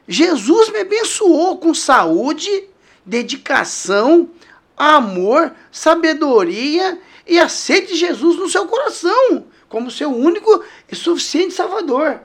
[0.07, 2.69] Jesus me abençoou com saúde,
[3.05, 4.31] dedicação,
[4.77, 11.55] amor, sabedoria e a sede de Jesus no seu coração, como seu único e suficiente
[11.55, 12.21] Salvador.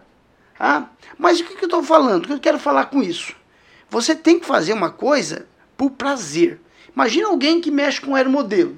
[0.60, 2.26] Ah, mas o que, que eu estou falando?
[2.26, 3.36] O que eu quero falar com isso?
[3.90, 5.48] Você tem que fazer uma coisa
[5.78, 6.60] por prazer.
[6.94, 8.76] Imagina alguém que mexe com aeromodelo.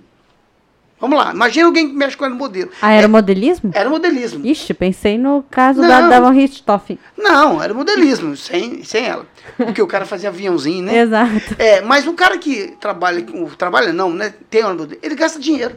[1.00, 2.72] Vamos lá, imagina alguém que mexe com aeromodelo.
[2.82, 3.72] Aeromodelismo?
[3.74, 4.46] Aeromodelismo.
[4.46, 6.10] Ixi, pensei no caso da, Não.
[6.10, 7.00] da Von Richthofen.
[7.18, 9.26] Não, era modelismo, sem, sem ela.
[9.56, 10.98] Porque o cara fazia aviãozinho, né?
[11.00, 11.56] Exato.
[11.58, 13.26] É, mas o cara que trabalha.
[13.58, 14.34] Trabalha não, né?
[14.50, 15.76] Tem aeromodelismo, ele gasta dinheiro.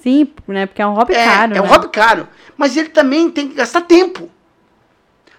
[0.00, 0.66] Sim, né?
[0.66, 1.56] Porque é um hobby é, caro.
[1.56, 1.70] é um né?
[1.70, 2.28] hobby caro.
[2.56, 4.28] Mas ele também tem que gastar tempo.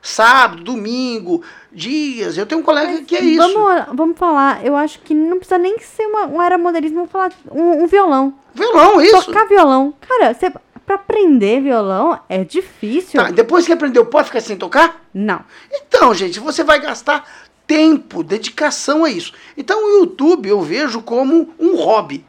[0.02, 2.38] Sábado, domingo, dias.
[2.38, 3.54] Eu tenho um colega que é isso.
[3.54, 7.32] Vamos, vamos falar, eu acho que não precisa nem ser uma, um aeromodelismo, vamos falar
[7.52, 8.34] um, um violão.
[8.54, 9.26] Violão, isso.
[9.26, 9.94] Tocar violão.
[10.08, 10.52] Cara, você,
[10.86, 13.22] pra aprender violão é difícil.
[13.22, 15.06] Tá, depois que aprendeu, pode ficar sem tocar?
[15.14, 15.42] Não.
[15.72, 17.28] Então, gente, você vai gastar
[17.68, 19.34] tempo, dedicação a isso.
[19.58, 22.26] Então, o YouTube eu vejo como um hobby.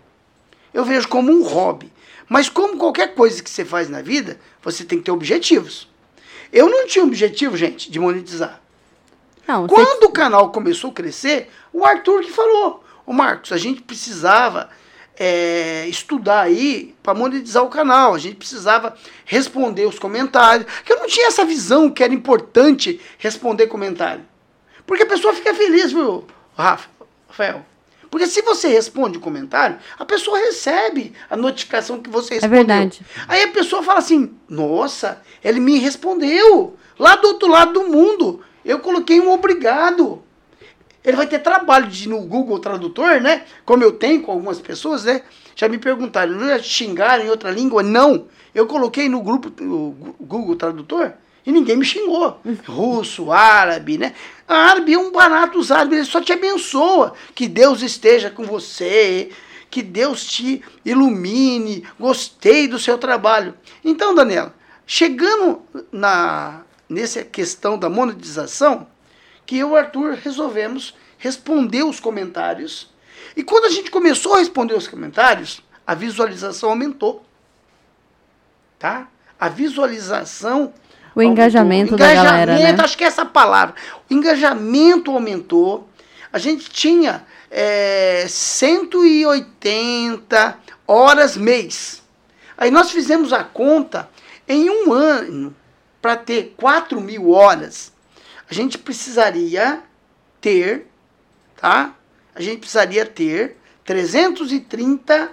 [0.75, 1.93] Eu vejo como um hobby.
[2.29, 5.89] Mas como qualquer coisa que você faz na vida, você tem que ter objetivos.
[6.53, 8.61] Eu não tinha objetivo, gente, de monetizar.
[9.46, 13.57] Não, você- Quando o canal começou a crescer, o Arthur que falou, o Marcos, a
[13.57, 14.68] gente precisava
[15.20, 20.99] é, estudar aí para monetizar o canal, a gente precisava responder os comentários, que eu
[20.99, 24.24] não tinha essa visão que era importante responder comentário.
[24.86, 26.24] Porque a pessoa fica feliz, viu,
[26.57, 26.88] Rafa,
[27.28, 27.66] Rafael?
[28.11, 32.55] Porque se você responde o comentário, a pessoa recebe a notificação que você respondeu.
[32.61, 33.01] É verdade.
[33.27, 36.77] Aí a pessoa fala assim: Nossa, ele me respondeu.
[36.99, 40.23] Lá do outro lado do mundo, eu coloquei um obrigado.
[41.05, 43.45] Ele vai ter trabalho de no Google Tradutor, né?
[43.65, 45.23] Como eu tenho com algumas pessoas, né?
[45.55, 47.83] Já me perguntaram, não ia xingar em outra língua?
[47.83, 48.27] Não.
[48.55, 51.13] Eu coloquei no grupo o Gu- Google Tradutor
[51.45, 52.41] e ninguém me xingou.
[52.66, 54.14] Russo, árabe, né?
[54.47, 57.14] Árabe é um barato os árabes, ele só te abençoa.
[57.34, 59.30] Que Deus esteja com você,
[59.70, 63.55] que Deus te ilumine, gostei do seu trabalho.
[63.84, 64.55] Então, Daniela,
[64.91, 65.61] Chegando
[65.93, 68.89] na nessa questão da monetização,
[69.45, 72.91] que eu e o Arthur resolvemos responder os comentários.
[73.36, 77.22] E quando a gente começou a responder os comentários, a visualização aumentou.
[78.78, 79.09] Tá?
[79.39, 80.72] A visualização
[81.19, 81.99] O engajamento, aumentou.
[81.99, 82.59] da galera, né?
[82.59, 83.75] Engajamento, acho que é essa palavra.
[84.11, 85.89] O engajamento aumentou.
[86.33, 92.03] A gente tinha é, 180 horas mês.
[92.57, 94.09] Aí nós fizemos a conta
[94.47, 95.55] em um ano
[96.01, 97.93] para ter 4 mil horas.
[98.51, 99.83] A gente precisaria
[100.41, 100.87] ter,
[101.61, 101.95] tá?
[102.35, 105.31] A gente precisaria ter 330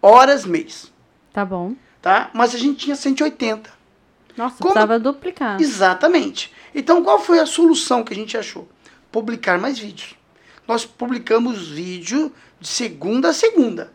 [0.00, 0.92] horas mês,
[1.32, 1.74] Tá bom.
[2.00, 2.30] tá?
[2.34, 3.70] Mas a gente tinha 180.
[4.36, 5.60] Nossa, Como- precisava duplicar.
[5.60, 6.52] Exatamente.
[6.74, 8.68] Então, qual foi a solução que a gente achou?
[9.10, 10.14] Publicar mais vídeos.
[10.66, 13.92] Nós publicamos vídeo de segunda a segunda.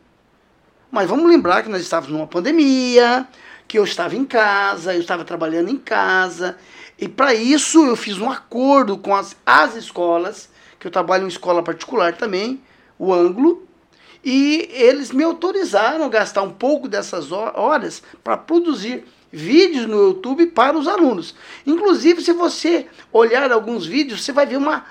[0.92, 3.28] Mas vamos lembrar que nós estávamos numa pandemia,
[3.68, 6.58] que eu estava em casa, eu estava trabalhando em casa.
[7.00, 11.28] E para isso eu fiz um acordo com as, as escolas, que eu trabalho em
[11.28, 12.62] escola particular também,
[12.98, 13.68] o Ângulo,
[14.24, 20.10] e eles me autorizaram a gastar um pouco dessas ho- horas para produzir vídeos no
[20.10, 21.36] YouTube para os alunos.
[21.66, 24.86] Inclusive, se você olhar alguns vídeos, você vai ver uma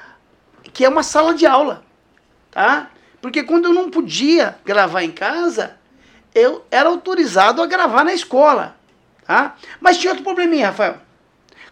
[0.72, 1.84] que é uma sala de aula,
[2.50, 2.90] tá?
[3.20, 5.78] Porque quando eu não podia gravar em casa,
[6.34, 8.76] eu era autorizado a gravar na escola,
[9.26, 9.56] tá?
[9.80, 10.98] Mas tinha outro probleminha, Rafael.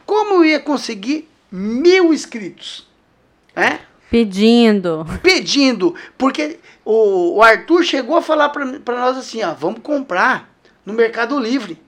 [0.07, 2.89] Como eu ia conseguir mil inscritos,
[3.55, 3.81] né?
[4.11, 5.05] Pedindo.
[5.23, 10.51] pedindo, porque o, o Arthur chegou a falar para nós assim, ó, vamos comprar
[10.85, 11.84] no Mercado Livre.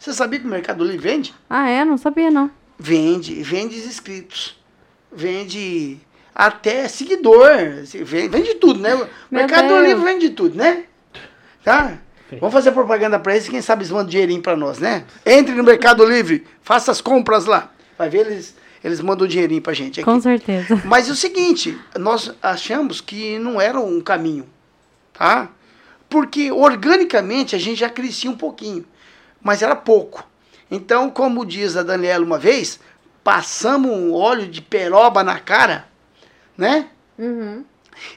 [0.00, 1.34] Você sabia que o Mercado Livre vende?
[1.48, 1.84] Ah, é?
[1.84, 2.50] Não sabia, não.
[2.78, 4.58] Vende, vende inscritos.
[5.12, 5.98] Vende
[6.34, 7.50] até seguidor,
[8.04, 8.94] vende, vende tudo, né?
[8.94, 9.86] O Mercado Deus.
[9.86, 10.84] Livre vende tudo, né?
[11.62, 11.98] Tá?
[12.40, 15.04] Vamos fazer propaganda para eles, quem sabe eles mandam dinheirinho para nós, né?
[15.26, 17.70] Entre no Mercado Livre, faça as compras lá.
[17.98, 20.10] Vai ver, eles, eles mandam dinheirinho pra gente aqui.
[20.10, 20.80] Com certeza.
[20.86, 24.46] Mas é o seguinte, nós achamos que não era um caminho,
[25.12, 25.50] tá?
[26.08, 28.84] Porque organicamente a gente já crescia um pouquinho,
[29.42, 30.24] mas era pouco.
[30.70, 32.78] Então, como diz a Daniela uma vez,
[33.24, 35.86] passamos um óleo de peroba na cara,
[36.56, 36.88] né?
[37.18, 37.64] Uhum.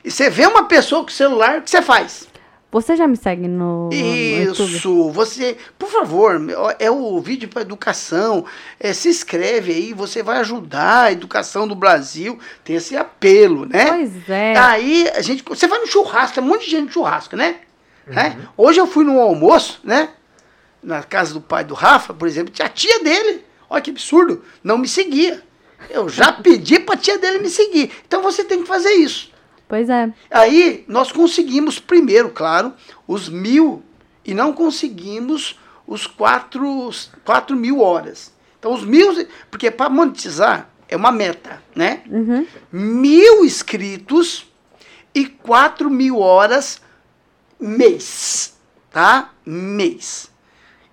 [0.03, 2.28] E você vê uma pessoa com celular, o que você faz?
[2.71, 4.76] Você já me segue no, no YouTube?
[4.76, 6.41] Isso, você, por favor,
[6.80, 8.45] é o vídeo para educação.
[8.80, 12.39] É, se inscreve aí, você vai ajudar a educação do Brasil.
[12.63, 13.86] Tem esse apelo, né?
[13.86, 14.57] Pois é.
[14.57, 17.57] Aí a gente, você vai no churrasco, tem um monte de gente no churrasco, né?
[18.07, 18.38] Né?
[18.57, 20.09] Hoje eu fui num almoço, né?
[20.84, 23.45] Na casa do pai do Rafa, por exemplo, tinha a tia dele.
[23.69, 25.41] Olha que absurdo, não me seguia.
[25.89, 27.91] Eu já pedi pra tia dele me seguir.
[28.05, 29.31] Então você tem que fazer isso.
[29.67, 30.13] Pois é.
[30.29, 32.73] Aí nós conseguimos primeiro, claro,
[33.07, 33.81] os mil
[34.25, 35.57] e não conseguimos
[35.88, 38.31] os quatro, os quatro mil horas.
[38.59, 42.03] Então os mil, porque para monetizar é uma meta, né?
[42.09, 42.45] Uhum.
[42.71, 44.45] Mil inscritos
[45.13, 46.81] e quatro mil horas
[47.59, 48.53] mês,
[48.91, 49.31] tá?
[49.45, 50.32] Mês.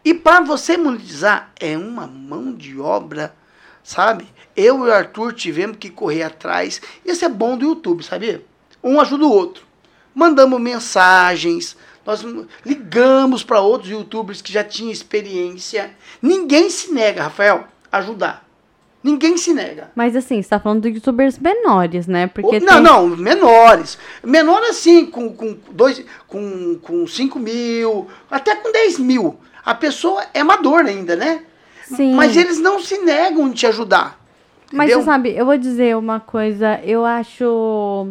[0.05, 3.35] E para você monetizar é uma mão de obra,
[3.83, 4.27] sabe?
[4.57, 6.81] Eu e o Arthur tivemos que correr atrás.
[7.05, 8.45] Isso é bom do YouTube, sabia?
[8.83, 9.65] Um ajuda o outro.
[10.15, 12.25] Mandamos mensagens, nós
[12.65, 15.91] ligamos para outros youtubers que já tinham experiência.
[16.21, 18.49] Ninguém se nega, Rafael, a ajudar.
[19.03, 19.91] Ninguém se nega.
[19.95, 22.27] Mas assim, você tá falando de youtubers menores, né?
[22.27, 23.97] Porque não, tem- não, menores.
[24.23, 29.39] Menor assim, com, com, dois, com, com 5 mil, até com 10 mil.
[29.65, 31.43] A pessoa é amadora ainda, né?
[31.85, 32.15] Sim.
[32.15, 34.19] Mas eles não se negam em te ajudar.
[34.73, 35.01] Mas entendeu?
[35.01, 38.09] você sabe, eu vou dizer uma coisa, eu acho.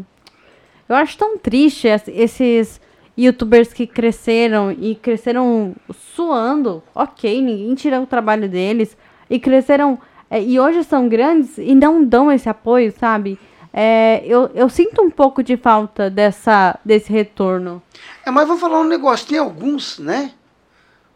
[0.88, 2.82] Eu acho tão triste es- esses
[3.18, 5.76] youtubers que cresceram e cresceram
[6.16, 6.84] suando.
[6.93, 8.97] Ok, ninguém tira o trabalho deles.
[9.30, 10.00] E cresceram.
[10.30, 13.39] é, e hoje são grandes e não dão esse apoio, sabe?
[13.72, 17.82] É, eu, eu sinto um pouco de falta dessa, desse retorno.
[18.26, 19.28] É, mas vou falar um negócio.
[19.28, 20.32] Tem alguns, né?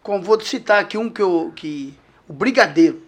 [0.04, 1.52] Como vou citar aqui um que eu.
[1.56, 1.98] Que,
[2.28, 3.02] o Brigadeiro.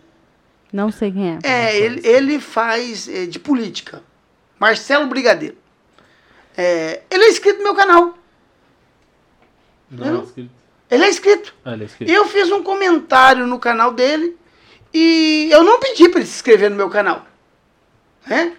[0.72, 1.40] Não sei quem é.
[1.44, 4.02] É, ele, ele faz é, de política.
[4.60, 5.58] Marcelo Brigadeiro.
[6.58, 8.18] É, ele é inscrito no meu canal.
[9.92, 10.20] Não, Não.
[10.20, 10.52] é inscrito.
[10.90, 11.56] Ele é inscrito.
[11.66, 12.12] Ah, ele é inscrito.
[12.12, 14.38] Eu fiz um comentário no canal dele
[14.94, 17.26] e eu não pedi para ele se inscrever no meu canal.
[18.26, 18.56] Né?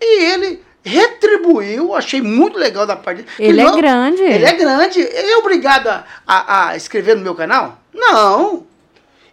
[0.00, 3.32] E ele retribuiu, achei muito legal da parte dele.
[3.38, 4.22] Ele é Não, grande.
[4.22, 5.00] Ele é grande.
[5.00, 7.80] Ele é obrigado a, a, a inscrever no meu canal?
[7.92, 8.66] Não.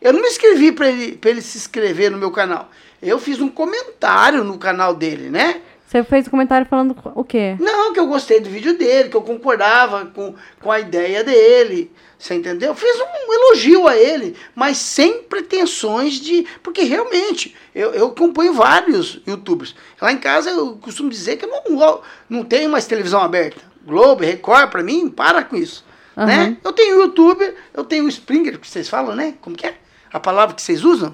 [0.01, 2.71] Eu não me inscrevi para ele, pra ele se inscrever no meu canal.
[3.01, 5.61] Eu fiz um comentário no canal dele, né?
[5.91, 7.57] Você fez um comentário falando o quê?
[7.59, 11.91] Não, que eu gostei do vídeo dele, que eu concordava com, com a ideia dele.
[12.17, 12.73] Você entendeu?
[12.73, 16.47] Fiz um elogio a ele, mas sem pretensões de.
[16.63, 19.75] Porque realmente, eu, eu acompanho vários youtubers.
[20.01, 23.61] Lá em casa eu costumo dizer que eu não, não tenho mais televisão aberta.
[23.85, 25.83] Globo, Record, pra mim, para com isso.
[26.15, 26.25] Aham.
[26.25, 26.57] Né?
[26.63, 29.33] Eu tenho youtuber, eu tenho o Springer, que vocês falam, né?
[29.41, 29.75] Como que é?
[30.09, 31.13] A palavra que vocês usam?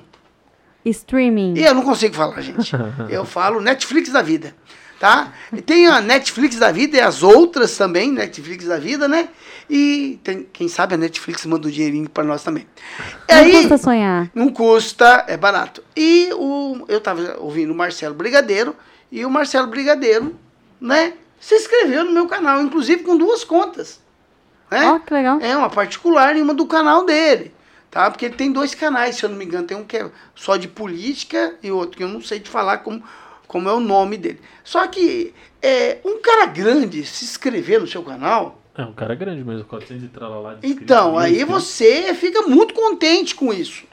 [0.86, 1.56] Streaming.
[1.58, 2.72] E eu não consigo falar, gente.
[3.10, 4.56] Eu falo Netflix da vida,
[5.00, 5.34] tá?
[5.52, 9.30] E tem a Netflix da vida e as outras também, Netflix da vida, né?
[9.70, 12.66] E tem, quem sabe a Netflix manda um dinheirinho pra nós também.
[13.28, 14.32] E Não aí, custa sonhar.
[14.34, 15.84] não custa, é barato.
[15.96, 18.74] E o, eu tava ouvindo o Marcelo Brigadeiro,
[19.12, 20.36] e o Marcelo Brigadeiro,
[20.80, 24.00] né, se inscreveu no meu canal, inclusive com duas contas.
[24.72, 24.86] Né?
[24.90, 25.40] Ó, que legal.
[25.42, 27.54] É, uma particular e uma do canal dele.
[27.90, 28.10] Tá?
[28.12, 29.66] Porque ele tem dois canais, se eu não me engano.
[29.68, 32.80] Tem um que é só de política e outro que eu não sei te falar
[32.80, 33.04] como,
[33.48, 34.40] como é o nome dele.
[34.64, 39.44] Só que é, um cara grande se inscrever no seu canal, É um cara grande
[39.44, 41.64] mesmo, 400 e tralalá de então, aí inscritos.
[41.64, 43.86] você fica muito contente com isso.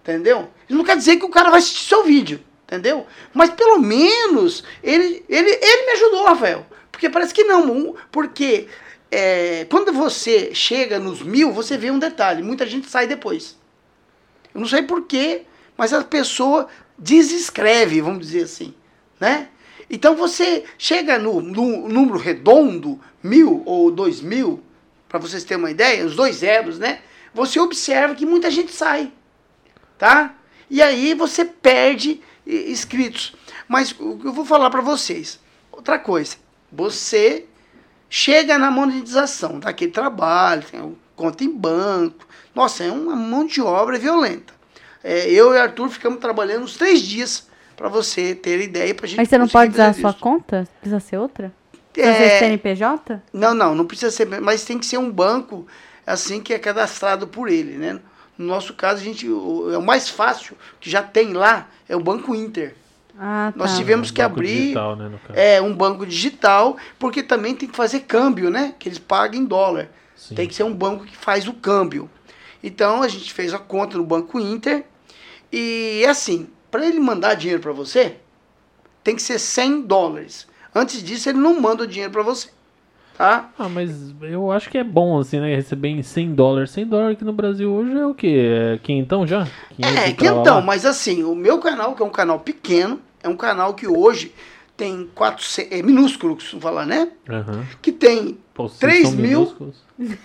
[0.00, 0.50] Entendeu?
[0.68, 2.40] Isso não quer dizer que o cara vai assistir seu vídeo.
[2.66, 3.06] Entendeu?
[3.34, 6.66] Mas pelo menos ele, ele, ele me ajudou, Rafael.
[6.90, 7.94] Porque parece que não.
[8.10, 8.66] Porque
[9.12, 12.42] é, quando você chega nos mil, você vê um detalhe.
[12.42, 13.58] Muita gente sai depois.
[14.54, 15.42] Eu não sei porquê,
[15.76, 16.66] mas a pessoa
[16.98, 18.74] desescreve, vamos dizer assim.
[19.20, 19.48] Né?
[19.90, 24.62] Então você chega no, no número redondo, mil ou dois mil,
[25.08, 27.00] para vocês terem uma ideia, os dois zeros, né?
[27.34, 29.12] Você observa que muita gente sai,
[29.98, 30.34] tá?
[30.70, 33.34] E aí você perde i- inscritos.
[33.68, 35.38] Mas eu vou falar para vocês,
[35.70, 36.36] outra coisa,
[36.70, 37.46] você
[38.12, 43.98] chega na monetização daquele trabalho, tem conta em banco, nossa, é uma mão de obra
[43.98, 44.52] violenta.
[45.02, 49.16] É, eu e Arthur ficamos trabalhando uns três dias para você ter ideia para gente.
[49.16, 50.68] Mas você não pode usar a sua conta?
[50.80, 51.50] Precisa ser outra?
[51.90, 53.22] Precisa É, ser CNPJ?
[53.32, 55.66] não, não, não precisa ser, mas tem que ser um banco
[56.06, 57.98] assim que é cadastrado por ele, né?
[58.36, 61.96] No nosso caso, a gente, o, é o mais fácil que já tem lá é
[61.96, 62.74] o Banco Inter.
[63.18, 63.58] Ah, tá.
[63.58, 67.76] Nós tivemos que Banco abrir digital, né, é um banco digital, porque também tem que
[67.76, 68.74] fazer câmbio, né?
[68.78, 69.90] Que eles pagam em dólar.
[70.16, 70.34] Sim.
[70.34, 72.10] Tem que ser um banco que faz o câmbio.
[72.62, 74.84] Então a gente fez a conta no Banco Inter
[75.50, 78.16] e assim, para ele mandar dinheiro para você,
[79.04, 80.46] tem que ser 100 dólares.
[80.74, 82.48] Antes disso, ele não manda o dinheiro para você,
[83.16, 83.50] tá?
[83.58, 85.54] Ah, mas eu acho que é bom, assim, né?
[85.54, 86.70] Receber em 100 dólares.
[86.70, 88.74] 100 dólares aqui no Brasil hoje é o quê?
[88.74, 89.46] É quinhentão já?
[89.76, 90.40] 500 É, e que tralalá?
[90.42, 93.86] então, mas assim, o meu canal, que é um canal pequeno, é um canal que
[93.86, 94.32] hoje
[94.76, 97.08] tem 400, é minúsculo, costumo falar, né?
[97.28, 97.64] Aham.
[97.80, 99.54] Que tem Pô, vocês 3 são mil.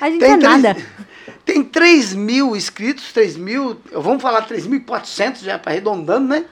[0.00, 0.76] A gente Tem é três- nada.
[1.44, 6.44] Tem 3 mil inscritos, 3 mil, vamos falar 3.400 já para arredondando, né?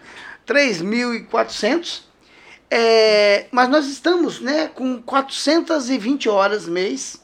[0.47, 2.06] 3.400.
[2.71, 7.23] É, mas nós estamos né, com 420 horas mês,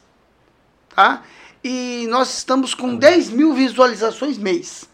[0.95, 1.23] tá?
[1.65, 4.89] E nós estamos com 10 mil visualizações mês.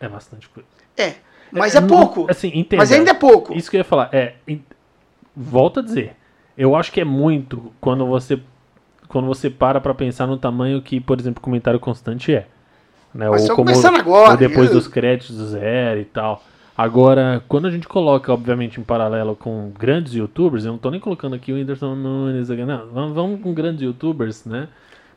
[0.00, 0.68] É bastante coisa.
[0.96, 1.14] É,
[1.50, 2.26] mas é, não- pouco.
[2.30, 2.82] Assim, entenda.
[2.82, 3.56] mas ainda é pouco.
[3.56, 4.10] Isso que eu ia falar.
[4.12, 4.34] É,
[5.36, 6.16] volto a dizer.
[6.56, 8.40] Eu acho que é muito quando você
[9.08, 12.46] quando você para pra pensar no tamanho que, por exemplo, o comentário constante é.
[13.14, 13.28] Né?
[13.30, 14.78] Mas ou como começando agora, ou depois viu?
[14.78, 16.42] dos créditos zero e tal.
[16.78, 21.00] Agora, quando a gente coloca, obviamente, em paralelo com grandes youtubers, eu não tô nem
[21.00, 24.68] colocando aqui o Whindersson Nunes, não, vamos, com grandes youtubers, né?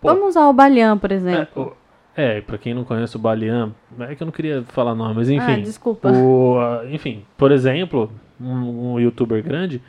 [0.01, 1.61] Pô, Vamos usar o Balian, por é, exemplo.
[1.61, 1.73] o-
[2.19, 5.29] é, pra quem não conhece o Balian, é que eu não queria falar nome, mas
[5.29, 5.51] enfim.
[5.51, 6.11] Ah, desculpa.
[6.11, 9.79] O, ah, enfim, por exemplo, um, um youtuber grande,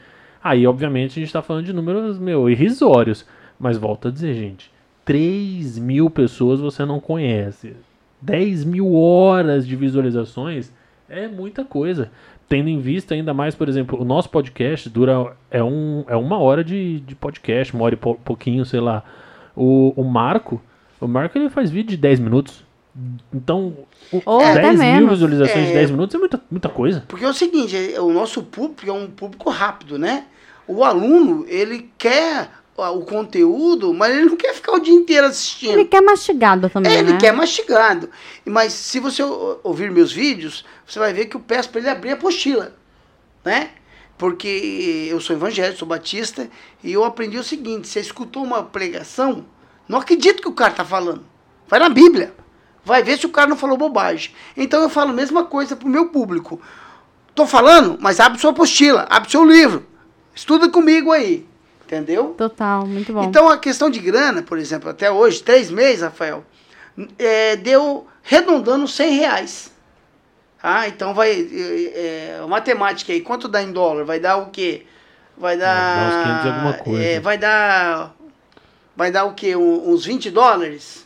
[0.44, 3.24] aí obviamente a gente tá falando de números, meu, irrisórios.
[3.58, 4.70] Mas volto a dizer, gente,
[5.06, 7.74] 3 mil pessoas você não conhece.
[8.20, 10.70] 10 mil horas de visualizações
[11.12, 12.10] é muita coisa.
[12.48, 16.38] Tendo em vista ainda mais, por exemplo, o nosso podcast dura é, um, é uma
[16.38, 19.02] hora de, de podcast, uma hora e pou- pouquinho, sei lá.
[19.56, 20.60] O, o Marco,
[21.00, 22.64] o Marco ele faz vídeo de 10 minutos.
[23.32, 23.74] Então,
[24.12, 25.10] o- Ou até 10 mil menos.
[25.10, 25.74] visualizações de É.
[25.74, 27.04] 10 minutos é muita, muita coisa.
[27.08, 30.24] Porque é o seguinte, é- o nosso público é um público rápido, né?
[30.68, 35.72] O aluno, ele quer o conteúdo, mas ele não quer ficar o dia inteiro assistindo.
[35.72, 37.18] Ele quer mastigado também, É, ele né?
[37.18, 38.08] quer mastigado.
[38.44, 39.22] Mas se você
[39.62, 42.74] ouvir meus vídeos, você vai ver que eu peço para ele abrir a apostila,
[43.44, 43.70] né?
[44.16, 46.48] Porque eu sou evangélico, sou batista,
[46.82, 49.44] e eu aprendi o seguinte, você escutou uma pregação,
[49.88, 51.24] não acredito que o cara tá falando.
[51.68, 52.34] Vai na Bíblia.
[52.84, 54.32] Vai ver se o cara não falou bobagem.
[54.56, 56.60] Então eu falo a mesma coisa pro meu público.
[57.34, 59.86] Tô falando, mas abre sua apostila, abre seu livro.
[60.34, 61.46] Estuda comigo aí.
[61.84, 62.34] Entendeu?
[62.38, 63.24] Total, muito bom.
[63.24, 66.44] Então a questão de grana, por exemplo, até hoje, três meses, Rafael,
[67.18, 69.72] é, deu redondando 100 reais.
[70.62, 71.30] Ah, então vai.
[71.32, 74.04] É, é, matemática aí, quanto dá em dólar?
[74.04, 74.86] Vai dar o quê?
[75.36, 76.08] Vai dá dar.
[76.08, 77.02] uns 500 e alguma coisa.
[77.04, 78.14] é, vai dar.
[78.96, 79.56] Vai dar o quê?
[79.56, 81.01] Um- Uns 20 dólares?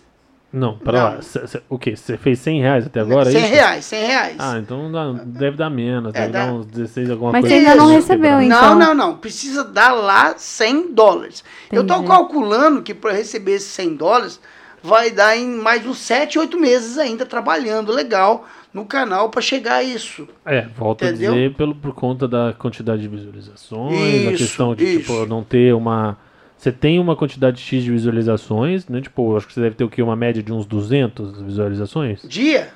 [0.59, 1.05] Não, pera Não.
[1.17, 1.23] lá.
[1.23, 1.95] Cê- cê- o quê?
[1.95, 3.29] Você fez 100 reais até agora?
[3.29, 3.53] é 100 isso?
[3.53, 4.37] reais, 100 reais.
[4.39, 6.15] Ah, então dá- deve dar menos.
[6.15, 6.47] É, deve dá.
[6.47, 7.55] dar uns 16 alguma Mas coisa.
[7.55, 7.95] você ainda não Isso.
[8.09, 8.49] recebeu, hein?
[8.49, 8.79] Não, então.
[8.79, 9.17] não, não.
[9.19, 11.45] Precisa dar lá 100 dólares.
[11.71, 12.09] Eu tô Entendi.
[12.09, 14.41] calculando que para receber esses 100 dólares
[14.83, 19.77] vai dar em mais uns 7, 8 meses ainda trabalhando legal no canal para chegar
[19.77, 20.27] a isso.
[20.45, 21.33] É, volto Entendeu?
[21.33, 23.93] a dizer pelo, por conta da quantidade de visualizações,
[24.29, 25.01] a Isso, questão de isso.
[25.13, 26.17] tipo, não ter uma.
[26.57, 29.01] Você tem uma quantidade X de visualizações, né?
[29.01, 30.03] Tipo, eu acho que você deve ter o quê?
[30.03, 32.23] Uma média de uns 200 visualizações?
[32.25, 32.71] Dia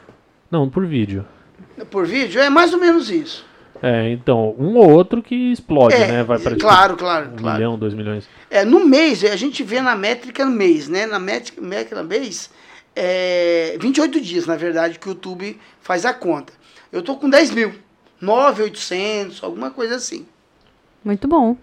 [0.50, 1.24] Não, por vídeo.
[1.90, 3.48] por vídeo é mais ou menos isso.
[3.82, 6.22] É, então, um ou outro que explode, É, né?
[6.22, 7.56] Vai para claro, claro, um claro.
[7.56, 8.28] milhão, dois milhões.
[8.50, 11.06] É, no mês, a gente vê na métrica no mês, né?
[11.06, 12.50] Na métrica, métrica no mês,
[12.94, 16.52] é 28 dias, na verdade, que o YouTube faz a conta.
[16.92, 17.72] Eu tô com 10 mil,
[18.20, 20.26] 9,800, alguma coisa assim.
[21.02, 21.56] Muito bom.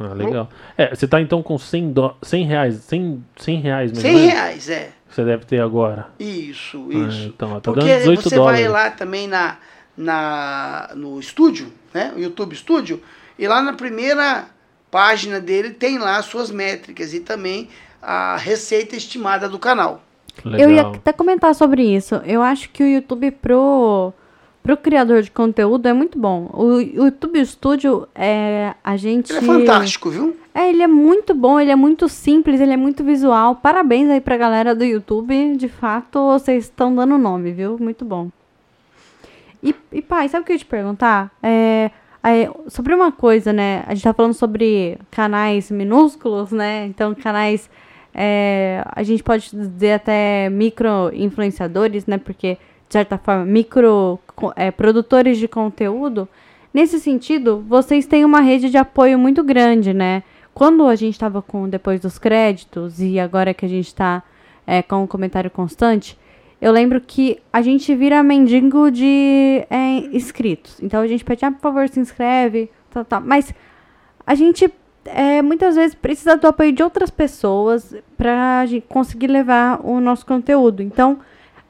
[0.00, 0.48] Ah, legal.
[0.78, 2.14] É, você tá então com 100, do...
[2.22, 4.90] 100 reais, 100, 100 reais mais 100 ou menos, reais, é.
[5.08, 6.06] você deve ter agora.
[6.18, 7.26] Isso, Ah, isso.
[7.26, 8.60] então, tá Porque dando 18 você dólares.
[8.60, 9.58] vai lá também na,
[9.96, 12.12] na, no estúdio, né?
[12.16, 13.02] O YouTube Studio,
[13.38, 14.46] e lá na primeira
[14.90, 17.68] página dele tem lá as suas métricas e também
[18.02, 20.02] a receita estimada do canal.
[20.44, 20.60] Legal.
[20.60, 22.14] Eu ia até comentar sobre isso.
[22.24, 24.12] Eu acho que o YouTube pro,
[24.62, 26.50] pro criador de conteúdo é muito bom.
[26.52, 29.30] O, YouTube Studio é a gente.
[29.32, 30.36] Ele é fantástico, viu?
[30.54, 33.56] É, ele é muito bom, ele é muito simples, ele é muito visual.
[33.56, 35.56] Parabéns aí pra galera do YouTube.
[35.56, 37.78] De fato, vocês estão dando nome, viu?
[37.78, 38.28] Muito bom.
[39.62, 41.30] E, e pai, sabe o que eu ia te perguntar?
[41.42, 41.90] É,
[42.22, 43.82] é, sobre uma coisa, né?
[43.86, 46.86] A gente tá falando sobre canais minúsculos, né?
[46.86, 47.70] Então, canais.
[48.14, 52.18] é, a gente pode dizer até micro-influenciadores, né?
[52.18, 52.58] Porque,
[52.90, 54.18] de certa forma, micro
[54.56, 56.28] é, produtores de conteúdo.
[56.74, 60.24] Nesse sentido, vocês têm uma rede de apoio muito grande, né?
[60.52, 64.24] Quando a gente estava com depois dos créditos e agora que a gente está
[64.88, 66.18] com um comentário constante,
[66.60, 70.80] eu lembro que a gente vira mendigo de é, inscritos.
[70.82, 73.20] Então a gente pede, ah, por favor, se inscreve, tal, tal.
[73.20, 73.54] Mas
[74.26, 74.68] a gente
[75.04, 80.82] é, muitas vezes precisa do apoio de outras pessoas para conseguir levar o nosso conteúdo.
[80.82, 81.20] Então,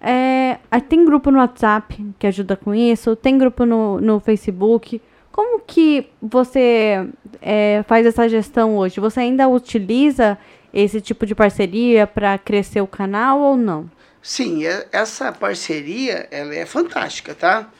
[0.00, 5.00] é, tem grupo no WhatsApp que ajuda com isso, tem grupo no, no Facebook.
[5.30, 7.06] Como que você
[7.40, 8.98] é, faz essa gestão hoje?
[8.98, 10.38] Você ainda utiliza
[10.72, 13.90] esse tipo de parceria para crescer o canal ou não?
[14.22, 17.70] Sim, é- essa parceria ela é fantástica, tá?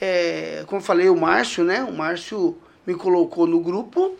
[0.00, 1.82] É, como falei, o Márcio, né?
[1.82, 4.14] O Márcio me colocou no grupo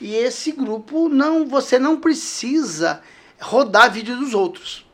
[0.00, 3.00] e esse grupo não, você não precisa
[3.40, 4.85] rodar vídeo dos outros.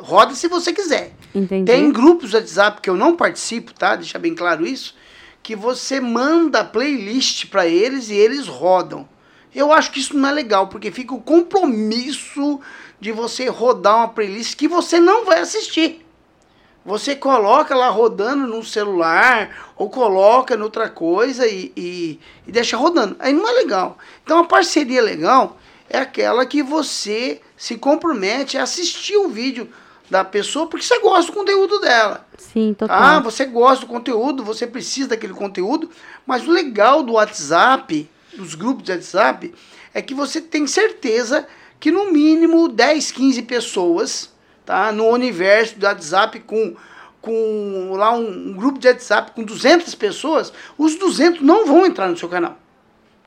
[0.00, 1.14] Roda se você quiser.
[1.34, 1.70] Entendi.
[1.70, 3.96] Tem grupos do WhatsApp que eu não participo, tá?
[3.96, 4.94] Deixa bem claro isso.
[5.42, 9.08] Que você manda playlist para eles e eles rodam.
[9.54, 12.60] Eu acho que isso não é legal, porque fica o compromisso
[13.00, 16.04] de você rodar uma playlist que você não vai assistir.
[16.84, 22.76] Você coloca lá rodando no celular ou coloca em outra coisa e, e, e deixa
[22.76, 23.16] rodando.
[23.18, 23.98] Aí não é legal.
[24.24, 25.58] Então a parceria legal
[25.88, 29.68] é aquela que você se compromete a assistir o vídeo
[30.08, 32.26] da pessoa porque você gosta do conteúdo dela.
[32.38, 32.96] Sim, total.
[32.96, 35.90] Ah, você gosta do conteúdo, você precisa daquele conteúdo,
[36.24, 39.52] mas o legal do WhatsApp, dos grupos de WhatsApp,
[39.92, 41.46] é que você tem certeza
[41.80, 44.30] que no mínimo 10, 15 pessoas,
[44.64, 46.74] tá, no universo do WhatsApp com
[47.20, 52.08] com lá um, um grupo de WhatsApp com 200 pessoas, os 200 não vão entrar
[52.08, 52.56] no seu canal.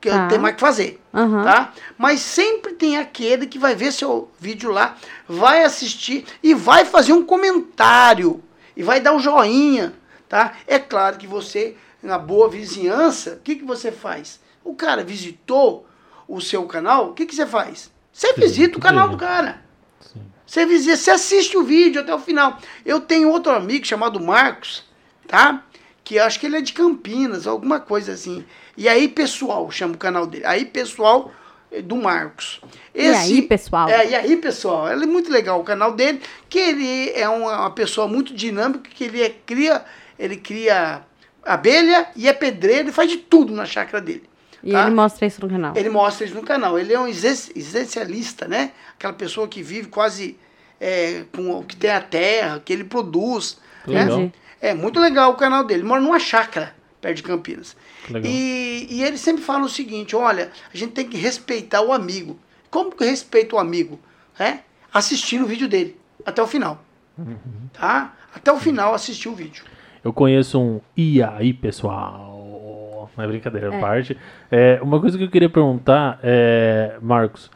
[0.01, 0.27] Porque Tá.
[0.27, 1.43] tem mais o que fazer Aham.
[1.43, 1.73] tá?
[1.95, 4.97] Mas sempre tem aquele que vai ver seu vídeo lá,
[5.27, 8.43] vai assistir e vai fazer um comentário
[8.75, 9.93] e vai dar um joinha,
[10.27, 10.53] tá?
[10.65, 14.39] É claro que você, na boa vizinhança, o que, que você faz?
[14.63, 15.85] O cara visitou
[16.27, 17.91] o seu canal, o que, que você faz?
[18.11, 19.61] Você visita o canal do cara.
[19.99, 20.21] Sim.
[20.47, 22.57] Você visita, você assiste o vídeo até o final.
[22.83, 24.83] Eu tenho outro amigo chamado Marcos,
[25.27, 25.63] tá?
[26.03, 28.43] Que acho que ele é de Campinas, alguma coisa assim.
[28.77, 30.45] E aí, pessoal, chama o canal dele.
[30.45, 31.31] Aí, pessoal
[31.71, 32.61] eh, do Marcos.
[32.93, 33.89] E aí, pessoal?
[33.89, 34.91] É, e aí, pessoal?
[34.91, 38.89] Ele é muito legal o canal dele, que ele é uma, uma pessoa muito dinâmica,
[38.89, 39.83] que ele é, cria,
[40.17, 41.01] ele cria
[41.43, 44.23] abelha e é pedreiro e faz de tudo na chácara dele.
[44.63, 44.83] E tá?
[44.83, 45.73] ele mostra isso no canal.
[45.75, 46.77] Ele mostra isso no canal.
[46.77, 48.71] Ele é um exis- existencialista, né?
[48.95, 50.37] Aquela pessoa que vive quase
[50.79, 53.57] é, com o que tem a terra, que ele produz.
[53.87, 54.31] Né?
[54.61, 55.81] É muito legal o canal dele.
[55.81, 57.75] Ele mora numa chácara perto de Campinas.
[58.23, 62.39] E, e ele sempre fala o seguinte: olha, a gente tem que respeitar o amigo.
[62.69, 63.99] Como que respeita o amigo?
[64.39, 64.59] É?
[64.93, 66.83] Assistindo o vídeo dele até o final.
[67.17, 67.35] Uhum.
[67.73, 68.13] Tá?
[68.33, 69.65] Até o final assistir o vídeo.
[70.03, 73.09] Eu conheço um E aí, pessoal.
[73.17, 74.17] é brincadeira à parte.
[74.49, 77.51] É, uma coisa que eu queria perguntar, é, Marcos,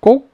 [0.00, 0.24] qual,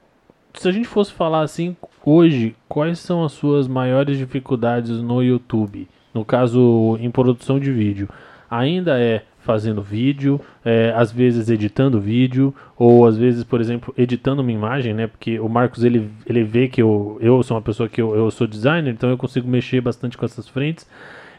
[0.53, 1.75] se a gente fosse falar assim,
[2.05, 5.87] hoje, quais são as suas maiores dificuldades no YouTube?
[6.13, 8.09] No caso, em produção de vídeo.
[8.49, 14.41] Ainda é fazendo vídeo, é, às vezes editando vídeo, ou às vezes, por exemplo, editando
[14.41, 15.07] uma imagem, né?
[15.07, 18.29] Porque o Marcos ele, ele vê que eu, eu sou uma pessoa que eu, eu
[18.29, 20.85] sou designer, então eu consigo mexer bastante com essas frentes.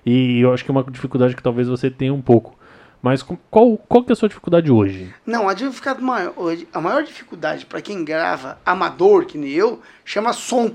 [0.05, 2.59] E eu acho que é uma dificuldade que talvez você tenha um pouco.
[3.01, 5.13] Mas qual, qual que é a sua dificuldade hoje?
[5.27, 6.35] Não, a dificuldade maior,
[6.73, 10.73] a maior dificuldade para quem grava amador, que nem eu, chama som.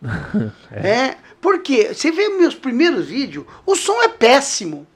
[0.70, 0.88] é.
[0.88, 1.16] é.
[1.40, 4.86] Porque você vê meus primeiros vídeos, o som é péssimo.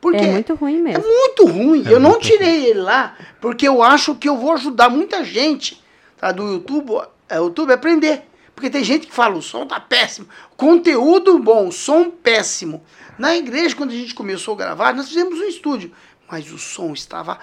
[0.00, 1.04] Porque é muito ruim mesmo.
[1.04, 1.86] É muito ruim.
[1.86, 2.66] É eu não tirei ruim.
[2.70, 5.82] ele lá porque eu acho que eu vou ajudar muita gente
[6.16, 6.92] tá, do YouTube,
[7.28, 8.22] é, YouTube a aprender.
[8.54, 10.28] Porque tem gente que fala, o som tá péssimo.
[10.56, 12.82] Conteúdo bom, som péssimo.
[13.18, 15.92] Na igreja, quando a gente começou a gravar, nós fizemos um estúdio.
[16.30, 17.38] Mas o som estava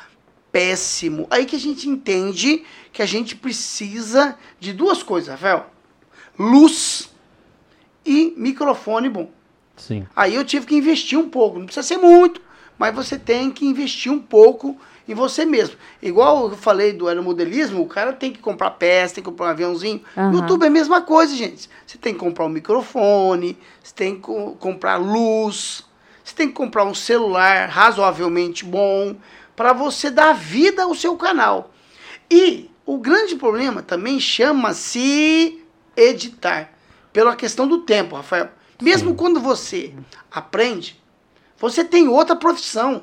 [0.51, 1.27] péssimo.
[1.29, 5.67] Aí que a gente entende que a gente precisa de duas coisas, Rafael.
[6.37, 7.09] Luz
[8.07, 9.29] e microfone bom.
[9.75, 10.07] Sim.
[10.15, 11.59] Aí eu tive que investir um pouco.
[11.59, 12.41] Não precisa ser muito,
[12.79, 14.77] mas você tem que investir um pouco
[15.07, 15.75] em você mesmo.
[16.01, 19.49] Igual eu falei do aeromodelismo, o cara tem que comprar peça, tem que comprar um
[19.49, 20.01] aviãozinho.
[20.15, 20.33] Uhum.
[20.33, 21.69] YouTube é a mesma coisa, gente.
[21.85, 24.21] Você tem que comprar um microfone, você tem que
[24.59, 25.83] comprar luz,
[26.23, 29.15] você tem que comprar um celular razoavelmente bom
[29.55, 31.71] para você dar vida ao seu canal.
[32.29, 35.61] E o grande problema também chama-se
[35.95, 36.76] editar.
[37.17, 38.49] Pela questão do tempo, Rafael.
[38.79, 39.15] Mesmo Sim.
[39.15, 39.91] quando você
[40.29, 41.01] aprende,
[41.57, 43.01] você tem outra profissão,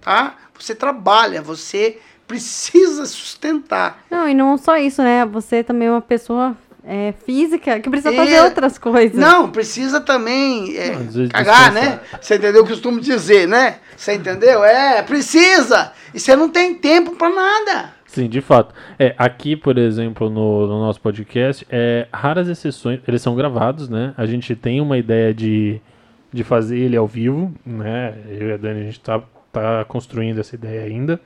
[0.00, 0.34] tá?
[0.58, 4.02] Você trabalha, você precisa sustentar.
[4.10, 5.24] Não, e não só isso, né?
[5.26, 9.16] Você também é uma pessoa é, física que precisa fazer é, outras coisas.
[9.16, 12.00] Não, precisa também é, não, cagar, né?
[12.20, 13.76] Você entendeu o que eu costumo dizer, né?
[13.96, 14.64] Você entendeu?
[14.64, 15.92] É, precisa!
[16.12, 17.94] E você não tem tempo para nada.
[18.12, 18.74] Sim, de fato.
[18.98, 24.12] É, aqui, por exemplo, no, no, nosso podcast, é, raras exceções, eles são gravados, né?
[24.16, 25.80] A gente tem uma ideia de
[26.32, 28.14] de fazer ele ao vivo, né?
[28.28, 31.20] Eu e a Dani, a gente tá, tá construindo essa ideia ainda.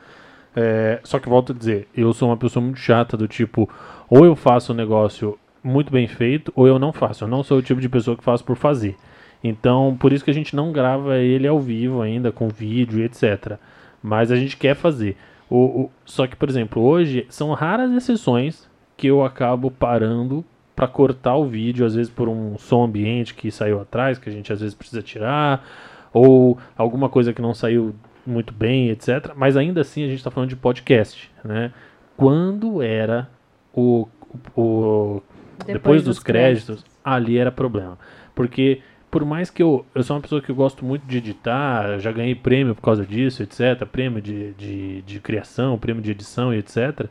[0.54, 3.70] É, só que volto a dizer, eu sou uma pessoa muito chata do tipo,
[4.08, 7.24] ou eu faço um negócio muito bem feito, ou eu não faço.
[7.24, 8.96] Eu não sou o tipo de pessoa que faço por fazer.
[9.44, 13.58] Então, por isso que a gente não grava ele ao vivo ainda, com vídeo etc.
[14.02, 15.16] Mas a gente quer fazer.
[15.48, 20.44] O, o, só que, por exemplo, hoje são raras exceções que eu acabo parando
[20.74, 24.32] para cortar o vídeo, às vezes por um som ambiente que saiu atrás, que a
[24.32, 25.66] gente às vezes precisa tirar,
[26.12, 27.94] ou alguma coisa que não saiu
[28.26, 29.32] muito bem, etc.
[29.34, 31.72] Mas ainda assim a gente está falando de podcast, né?
[32.16, 33.28] Quando era
[33.72, 34.08] o,
[34.56, 35.22] o,
[35.58, 37.98] depois, depois, dos, dos créditos, créditos, ali era problema,
[38.34, 38.80] porque
[39.16, 42.12] por mais que eu, eu sou uma pessoa que eu gosto muito de editar, já
[42.12, 43.86] ganhei prêmio por causa disso, etc.
[43.90, 47.06] Prêmio de, de, de criação, prêmio de edição e etc.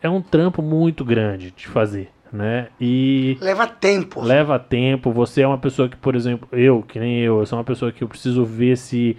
[0.00, 2.68] É um trampo muito grande de fazer né?
[2.80, 4.22] E leva tempo.
[4.22, 5.12] Leva tempo.
[5.12, 7.92] Você é uma pessoa que, por exemplo, eu, que nem eu, eu sou uma pessoa
[7.92, 9.16] que eu preciso ver se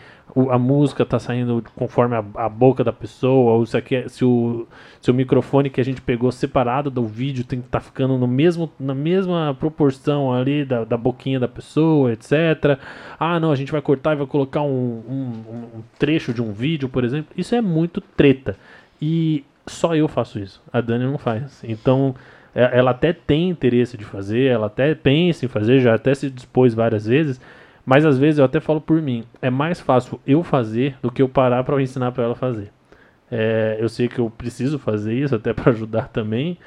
[0.49, 4.67] a música tá saindo conforme a, a, boca da pessoa, ou se, aqui, se, o,
[5.01, 8.27] se o microfone que a gente pegou separado do vídeo tem que tá ficando no
[8.27, 12.79] mesmo, na mesma proporção ali da, da boquinha da pessoa, etc.
[13.19, 16.51] Ah, não, a gente vai cortar e vai colocar um, um, um trecho de um
[16.51, 17.33] vídeo, por exemplo.
[17.37, 18.55] Isso é muito treta.
[19.01, 20.61] E só eu faço isso.
[20.71, 21.63] A Dani não faz.
[21.63, 22.15] Então
[22.53, 26.29] é, ela até tem interesse de fazer, ela até pensa em fazer, já até se
[26.29, 27.39] dispôs várias vezes,
[27.85, 31.21] mas às vezes eu até falo por mim, é mais fácil eu fazer do que
[31.21, 32.71] eu parar para ensinar para ela fazer.
[33.31, 36.57] É, eu sei que eu preciso fazer isso até para ajudar também,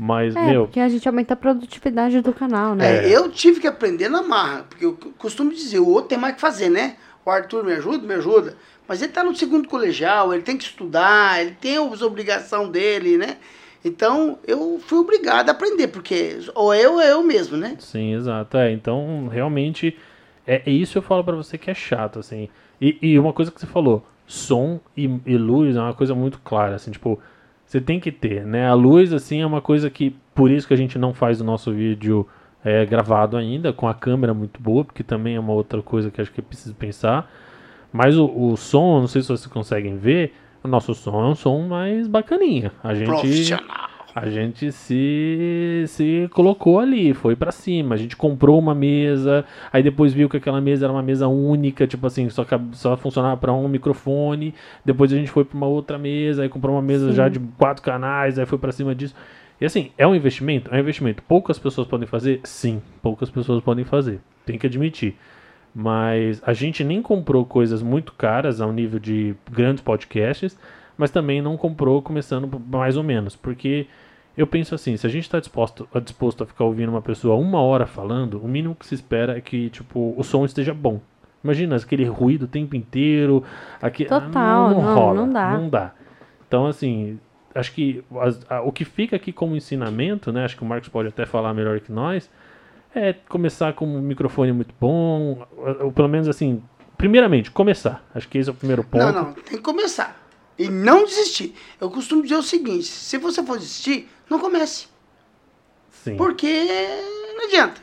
[0.00, 0.64] mas, é, meu.
[0.64, 3.06] Porque a gente aumenta a produtividade do canal, né?
[3.06, 6.34] É, eu tive que aprender na marra, porque eu costumo dizer, o outro tem mais
[6.34, 6.96] que fazer, né?
[7.24, 8.54] O Arthur me ajuda, me ajuda.
[8.86, 13.18] Mas ele está no segundo colegial, ele tem que estudar, ele tem as obrigações dele,
[13.18, 13.38] né?
[13.84, 17.76] Então eu fui obrigado a aprender, porque ou eu ou eu mesmo, né?
[17.78, 18.56] Sim, exato.
[18.56, 19.96] É, então realmente
[20.46, 22.48] é, é isso eu falo para você que é chato, assim.
[22.80, 26.38] E, e, uma coisa que você falou, som e, e, luz é uma coisa muito
[26.40, 27.18] clara, assim, tipo,
[27.64, 28.68] você tem que ter, né?
[28.68, 31.44] A luz, assim, é uma coisa que, por isso que a gente não faz o
[31.44, 32.26] nosso vídeo
[32.64, 36.20] é, gravado ainda, com a câmera muito boa, porque também é uma outra coisa que
[36.20, 37.30] acho que é preciso pensar.
[37.92, 41.34] Mas o, o som, não sei se vocês conseguem ver, o nosso som é um
[41.34, 42.72] som mais bacaninha.
[42.82, 43.95] A gente, Profissional.
[44.16, 47.94] A gente se, se colocou ali, foi para cima.
[47.94, 51.86] A gente comprou uma mesa, aí depois viu que aquela mesa era uma mesa única,
[51.86, 54.54] tipo assim, só, só funcionava para um microfone.
[54.82, 57.12] Depois a gente foi para uma outra mesa, aí comprou uma mesa Sim.
[57.14, 59.14] já de quatro canais, aí foi para cima disso.
[59.60, 60.74] E assim, é um investimento?
[60.74, 61.22] É um investimento.
[61.22, 62.40] Poucas pessoas podem fazer?
[62.44, 64.18] Sim, poucas pessoas podem fazer.
[64.46, 65.14] Tem que admitir.
[65.74, 70.58] Mas a gente nem comprou coisas muito caras ao nível de grandes podcasts,
[70.96, 73.86] mas também não comprou começando mais ou menos, porque
[74.36, 77.60] eu penso assim, se a gente está disposto, disposto a ficar ouvindo uma pessoa uma
[77.60, 81.00] hora falando, o mínimo que se espera é que tipo o som esteja bom.
[81.42, 83.42] Imagina aquele ruído o tempo inteiro,
[83.80, 85.50] aqui, Total, não, não, não, rola, não dá.
[85.58, 85.92] não dá.
[86.48, 87.18] Então assim,
[87.54, 90.44] acho que as- a- o que fica aqui como ensinamento, né?
[90.44, 92.28] Acho que o Marcos pode até falar melhor que nós,
[92.94, 96.62] é começar com um microfone muito bom, ou, ou pelo menos assim,
[96.98, 98.04] primeiramente começar.
[98.14, 99.04] Acho que esse é o primeiro ponto.
[99.04, 100.16] Não, não, tem que começar.
[100.58, 101.54] E não desistir.
[101.80, 104.86] Eu costumo dizer o seguinte: se você for desistir, não comece.
[105.90, 106.16] Sim.
[106.16, 106.48] Porque
[107.36, 107.80] não adianta.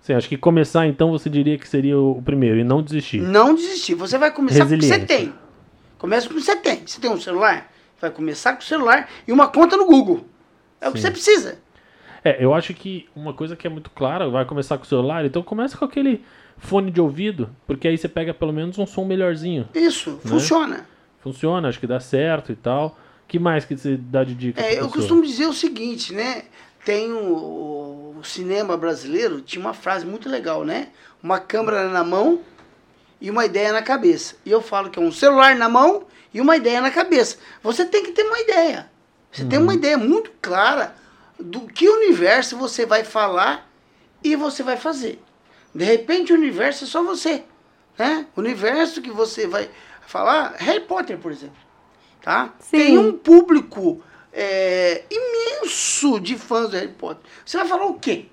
[0.00, 3.20] Sim, acho que começar então você diria que seria o primeiro e não desistir.
[3.20, 3.94] Não desistir.
[3.94, 5.34] Você vai começar com o que você tem.
[5.98, 6.86] Começa com o que você tem.
[6.86, 7.70] Você tem um celular?
[8.00, 10.24] Vai começar com o celular e uma conta no Google.
[10.80, 11.06] É o que Sim.
[11.06, 11.58] você precisa.
[12.24, 15.24] É, eu acho que uma coisa que é muito clara, vai começar com o celular,
[15.24, 16.24] então começa com aquele
[16.56, 19.68] fone de ouvido, porque aí você pega pelo menos um som melhorzinho.
[19.74, 20.18] Isso, Né?
[20.24, 20.86] funciona.
[21.20, 22.98] Funciona, acho que dá certo e tal.
[23.28, 24.60] Que mais que você dá de dica?
[24.60, 24.90] É, eu pessoa?
[24.92, 26.44] costumo dizer o seguinte, né?
[26.84, 30.88] Tem o, o cinema brasileiro, tinha uma frase muito legal, né?
[31.22, 32.40] Uma câmera na mão
[33.20, 34.36] e uma ideia na cabeça.
[34.46, 37.36] E eu falo que é um celular na mão e uma ideia na cabeça.
[37.62, 38.90] Você tem que ter uma ideia.
[39.30, 39.64] Você tem Uhum.
[39.64, 40.94] uma ideia muito clara
[41.38, 43.68] do que universo você vai falar
[44.24, 45.20] e você vai fazer.
[45.74, 47.44] De repente o universo é só você,
[47.98, 48.26] né?
[48.34, 49.68] O universo que você vai
[50.06, 51.56] falar, Harry Potter, por exemplo,
[52.22, 52.54] tá?
[52.60, 52.76] Sim.
[52.78, 57.22] Tem um público é, imenso de fãs do Harry Potter.
[57.44, 58.26] Você vai falar o quê?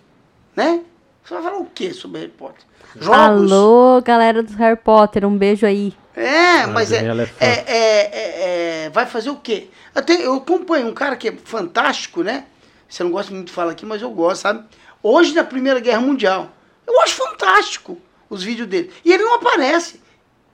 [0.56, 0.82] Né?
[1.24, 2.62] Você vai falar o quê sobre Harry Potter?
[2.96, 3.52] Jogos?
[3.52, 5.94] Alô, galera do Harry Potter, um beijo aí.
[6.16, 9.68] É, mas é, é é, é, é- é- vai fazer o quê?
[9.94, 12.46] Eu, tenho- eu acompanho um cara que é fantástico, né?
[12.88, 14.64] Você não gosta muito de falar aqui, mas eu gosto, sabe?
[15.04, 16.50] Hoje, na Primeira Guerra Mundial.
[16.88, 17.98] Eu acho fantástico
[18.30, 18.92] os vídeos dele.
[19.04, 20.00] E ele não aparece.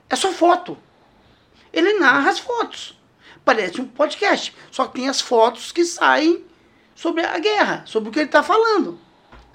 [0.10, 0.78] É só foto.
[1.72, 2.98] Ele narra as fotos.
[3.56, 4.54] Parece um podcast.
[4.72, 6.44] Só que tem as fotos que saem
[6.96, 8.98] sobre a guerra, sobre o que ele está falando.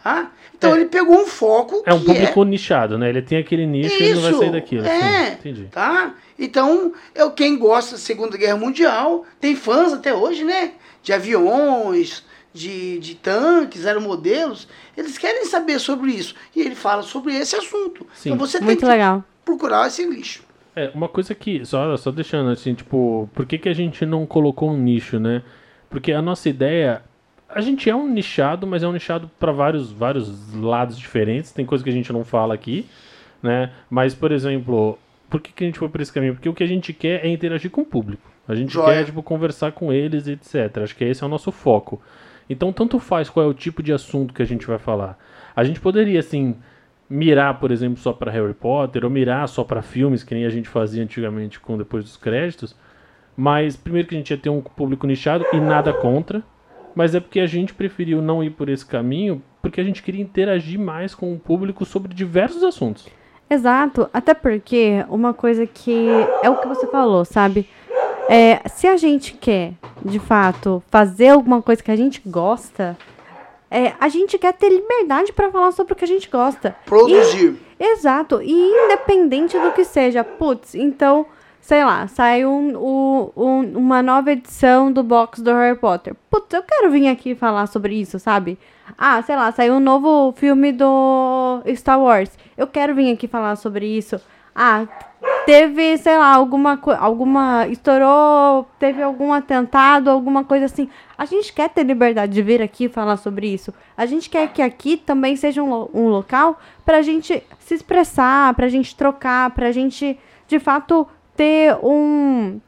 [0.03, 0.31] Tá?
[0.57, 0.77] Então É.
[0.77, 3.09] ele pegou um foco É um que público nichado, né?
[3.09, 4.87] Ele tem aquele nicho e ele não vai sair daquilo.
[4.87, 5.65] é, Sim, entendi.
[5.71, 6.15] tá?
[6.39, 10.73] Então, eu, quem gosta da Segunda Guerra Mundial, tem fãs até hoje, né?
[11.03, 12.23] De aviões,
[12.55, 14.69] de, de tanques, aeromodelos.
[14.97, 16.35] Eles querem saber sobre isso.
[16.55, 18.07] E ele fala sobre esse assunto.
[18.15, 18.31] Sim.
[18.31, 19.25] Então você tem Muito que legal.
[19.45, 20.45] procurar esse lixo.
[20.77, 24.27] É, uma coisa que, só, só deixando assim, tipo, por que, que a gente não
[24.27, 25.43] colocou um nicho, né?
[25.89, 27.01] Porque a nossa ideia,
[27.49, 31.51] a gente é um nichado, mas é um nichado para vários, vários lados diferentes.
[31.51, 32.87] Tem coisa que a gente não fala aqui,
[33.43, 33.73] né?
[33.89, 34.99] Mas, por exemplo,
[35.31, 36.35] por que, que a gente foi por esse caminho?
[36.35, 38.31] Porque o que a gente quer é interagir com o público.
[38.47, 38.99] A gente Joia.
[38.99, 40.79] quer, tipo, conversar com eles, etc.
[40.83, 42.03] Acho que esse é o nosso foco.
[42.51, 45.19] Então, tanto faz qual é o tipo de assunto que a gente vai falar.
[45.55, 46.55] A gente poderia, assim,
[47.09, 50.51] mirar, por exemplo, só para Harry Potter, ou mirar só para filmes, que nem a
[50.51, 52.77] gente fazia antigamente com depois dos créditos.
[53.37, 56.43] Mas, primeiro que a gente ia ter um público nichado e nada contra.
[56.95, 60.23] Mas é porque a gente preferiu não ir por esse caminho, porque a gente queria
[60.23, 63.07] interagir mais com o público sobre diversos assuntos.
[63.49, 66.09] Exato, até porque uma coisa que
[66.43, 67.69] é o que você falou, sabe?
[68.29, 69.75] É, se a gente quer,
[70.05, 72.97] de fato, fazer alguma coisa que a gente gosta,
[73.71, 76.77] é, a gente quer ter liberdade para falar sobre o que a gente gosta.
[76.87, 77.57] Produzir.
[77.79, 81.27] Exato, e independente do que seja, putz, então,
[81.61, 86.15] sei lá, sai um, um- um- uma nova edição do box do Harry Potter.
[86.31, 88.59] Putz, eu quero vir aqui falar sobre isso, sabe?
[88.97, 92.31] Ah, sei lá, saiu um novo filme do Star Wars.
[92.57, 94.19] Eu quero vir aqui falar sobre isso.
[94.57, 94.87] Ah,
[95.45, 100.89] teve, sei lá, alguma coisa, alguma, estourou, teve algum atentado, alguma coisa assim.
[101.19, 103.73] A gente quer ter liberdade de vir aqui falar sobre isso.
[103.97, 108.69] A gente quer que aqui também seja um, um local pra gente se expressar, pra
[108.69, 110.19] gente trocar, pra gente,
[110.49, 111.07] de fato,
[111.37, 112.59] ter um,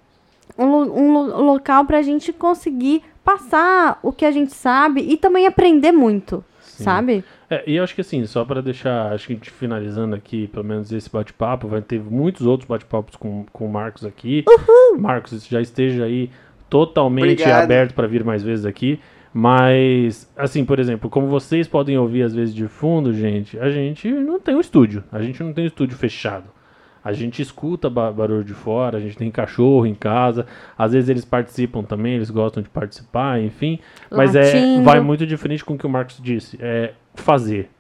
[0.58, 5.46] um, um lo- local pra gente conseguir passar o que a gente sabe e também
[5.46, 6.84] aprender muito, Sim.
[6.84, 7.24] sabe?
[7.50, 10.48] É, e eu acho que assim, só para deixar, acho que a gente finalizando aqui,
[10.48, 14.44] pelo menos esse bate-papo, vai ter muitos outros bate-papos com, com o Marcos aqui.
[14.98, 16.30] Marcos, já esteja aí
[16.68, 17.64] totalmente Obrigado.
[17.64, 19.00] aberto para vir mais vezes aqui.
[19.32, 24.10] Mas, assim, por exemplo, como vocês podem ouvir às vezes de fundo, gente, a gente
[24.10, 25.04] não tem um estúdio.
[25.12, 26.46] A gente não tem um estúdio fechado.
[27.04, 30.44] A gente escuta ba- barulho de fora, a gente tem cachorro em casa.
[30.76, 33.78] Às vezes eles participam também, eles gostam de participar, enfim.
[34.10, 36.58] Mas é, vai muito diferente com o que o Marcos disse.
[36.60, 37.70] É fazer.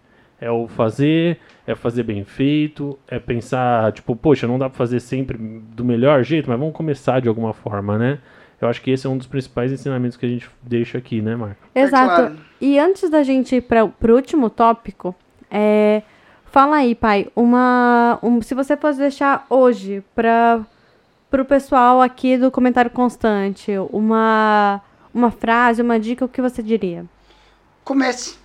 [0.40, 5.00] É o fazer, é fazer bem feito, é pensar, tipo, poxa, não dá pra fazer
[5.00, 8.18] sempre do melhor jeito, mas vamos começar de alguma forma, né?
[8.60, 11.34] Eu acho que esse é um dos principais ensinamentos que a gente deixa aqui, né,
[11.34, 11.56] Marco?
[11.74, 12.06] É Exato.
[12.06, 12.36] claro.
[12.60, 15.14] E antes da gente ir para o último tópico,
[15.50, 16.02] é,
[16.50, 18.18] Fala aí, pai, uma.
[18.22, 20.66] Um, se você fosse deixar hoje para
[21.32, 24.80] o pessoal aqui do comentário constante, uma,
[25.12, 27.04] uma frase, uma dica, o que você diria?
[27.84, 28.38] Comece.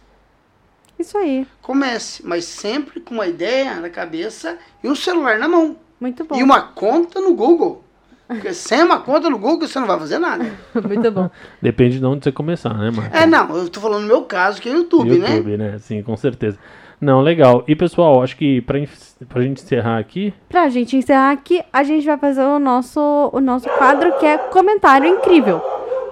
[0.98, 1.45] Isso aí.
[1.61, 5.76] Comece, mas sempre com uma ideia na cabeça e um celular na mão.
[5.99, 6.36] Muito bom.
[6.36, 7.84] E uma conta no Google.
[8.28, 10.45] Porque sem uma conta no Google você não vai fazer nada.
[10.88, 11.30] Muito bom.
[11.61, 13.20] Depende de onde você começar, né, Marcos?
[13.20, 15.36] É, não, eu tô falando no meu caso, que é YouTube, né?
[15.36, 15.78] YouTube, né?
[15.80, 16.57] Sim, com certeza.
[16.99, 17.65] Não, legal.
[17.68, 18.80] E pessoal, acho que pra,
[19.28, 23.41] pra gente encerrar aqui, Pra gente encerrar aqui, a gente vai fazer o nosso, o
[23.41, 25.61] nosso quadro que é comentário incrível.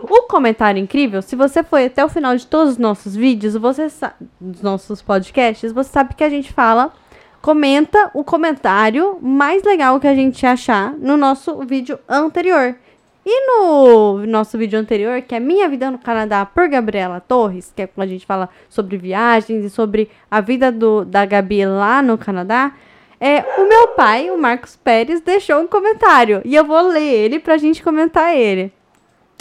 [0.04, 3.88] O comentário incrível, se você foi até o final de todos os nossos vídeos, você
[4.40, 6.92] dos nossos podcasts, você sabe que a gente fala,
[7.42, 12.76] comenta o comentário mais legal que a gente achar no nosso vídeo anterior.
[13.24, 17.84] E no nosso vídeo anterior, que é Minha Vida no Canadá por Gabriela Torres, que
[17.84, 22.02] é quando a gente fala sobre viagens e sobre a vida do, da Gabi lá
[22.02, 22.74] no Canadá,
[23.20, 26.42] é, o meu pai, o Marcos Pérez, deixou um comentário.
[26.44, 28.74] E eu vou ler ele pra gente comentar ele.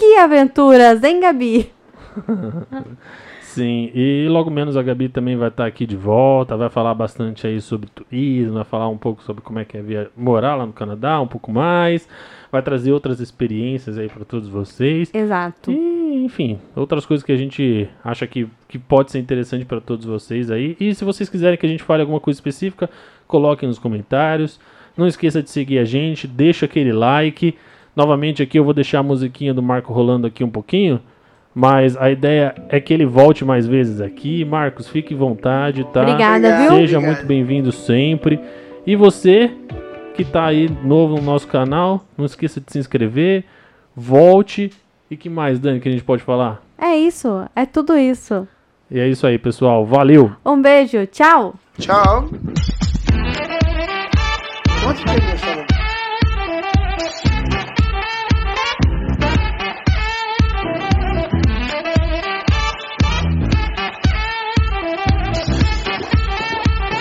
[0.01, 1.71] Que aventuras, hein, Gabi?
[3.43, 3.91] sim.
[3.95, 7.61] E logo menos a Gabi também vai estar aqui de volta, vai falar bastante aí
[7.61, 10.73] sobre turismo, vai falar um pouco sobre como é que é via- morar lá no
[10.73, 12.09] Canadá, um pouco mais.
[12.51, 15.11] Vai trazer outras experiências aí para todos vocês.
[15.13, 15.71] Exato.
[15.71, 20.07] E, enfim, outras coisas que a gente acha que, que pode ser interessante para todos
[20.07, 20.79] vocês aí.
[20.81, 22.89] E se vocês quiserem que a gente fale alguma coisa específica,
[23.29, 24.59] coloquem nos comentários.
[24.97, 27.55] Não esqueça de seguir a gente, deixa aquele like.
[27.95, 31.01] Novamente aqui eu vou deixar a musiquinha do Marco rolando aqui um pouquinho.
[31.55, 34.45] Mas a ideia é que ele volte mais vezes aqui.
[34.45, 36.03] Marcos, fique à vontade, tá?
[36.03, 36.71] Obrigada, viu?
[36.71, 37.17] Seja Obrigado.
[37.17, 38.41] muito bem-vindo sempre.
[38.87, 39.51] E você
[40.15, 43.45] que tá aí novo no nosso canal, não esqueça de se inscrever,
[43.97, 44.71] volte.
[45.11, 46.63] E que mais, Dani, que a gente pode falar?
[46.79, 48.47] É isso, é tudo isso.
[48.91, 49.85] E é isso aí, pessoal.
[49.85, 50.33] Valeu!
[50.45, 51.55] Um beijo, tchau!
[51.79, 52.29] Tchau.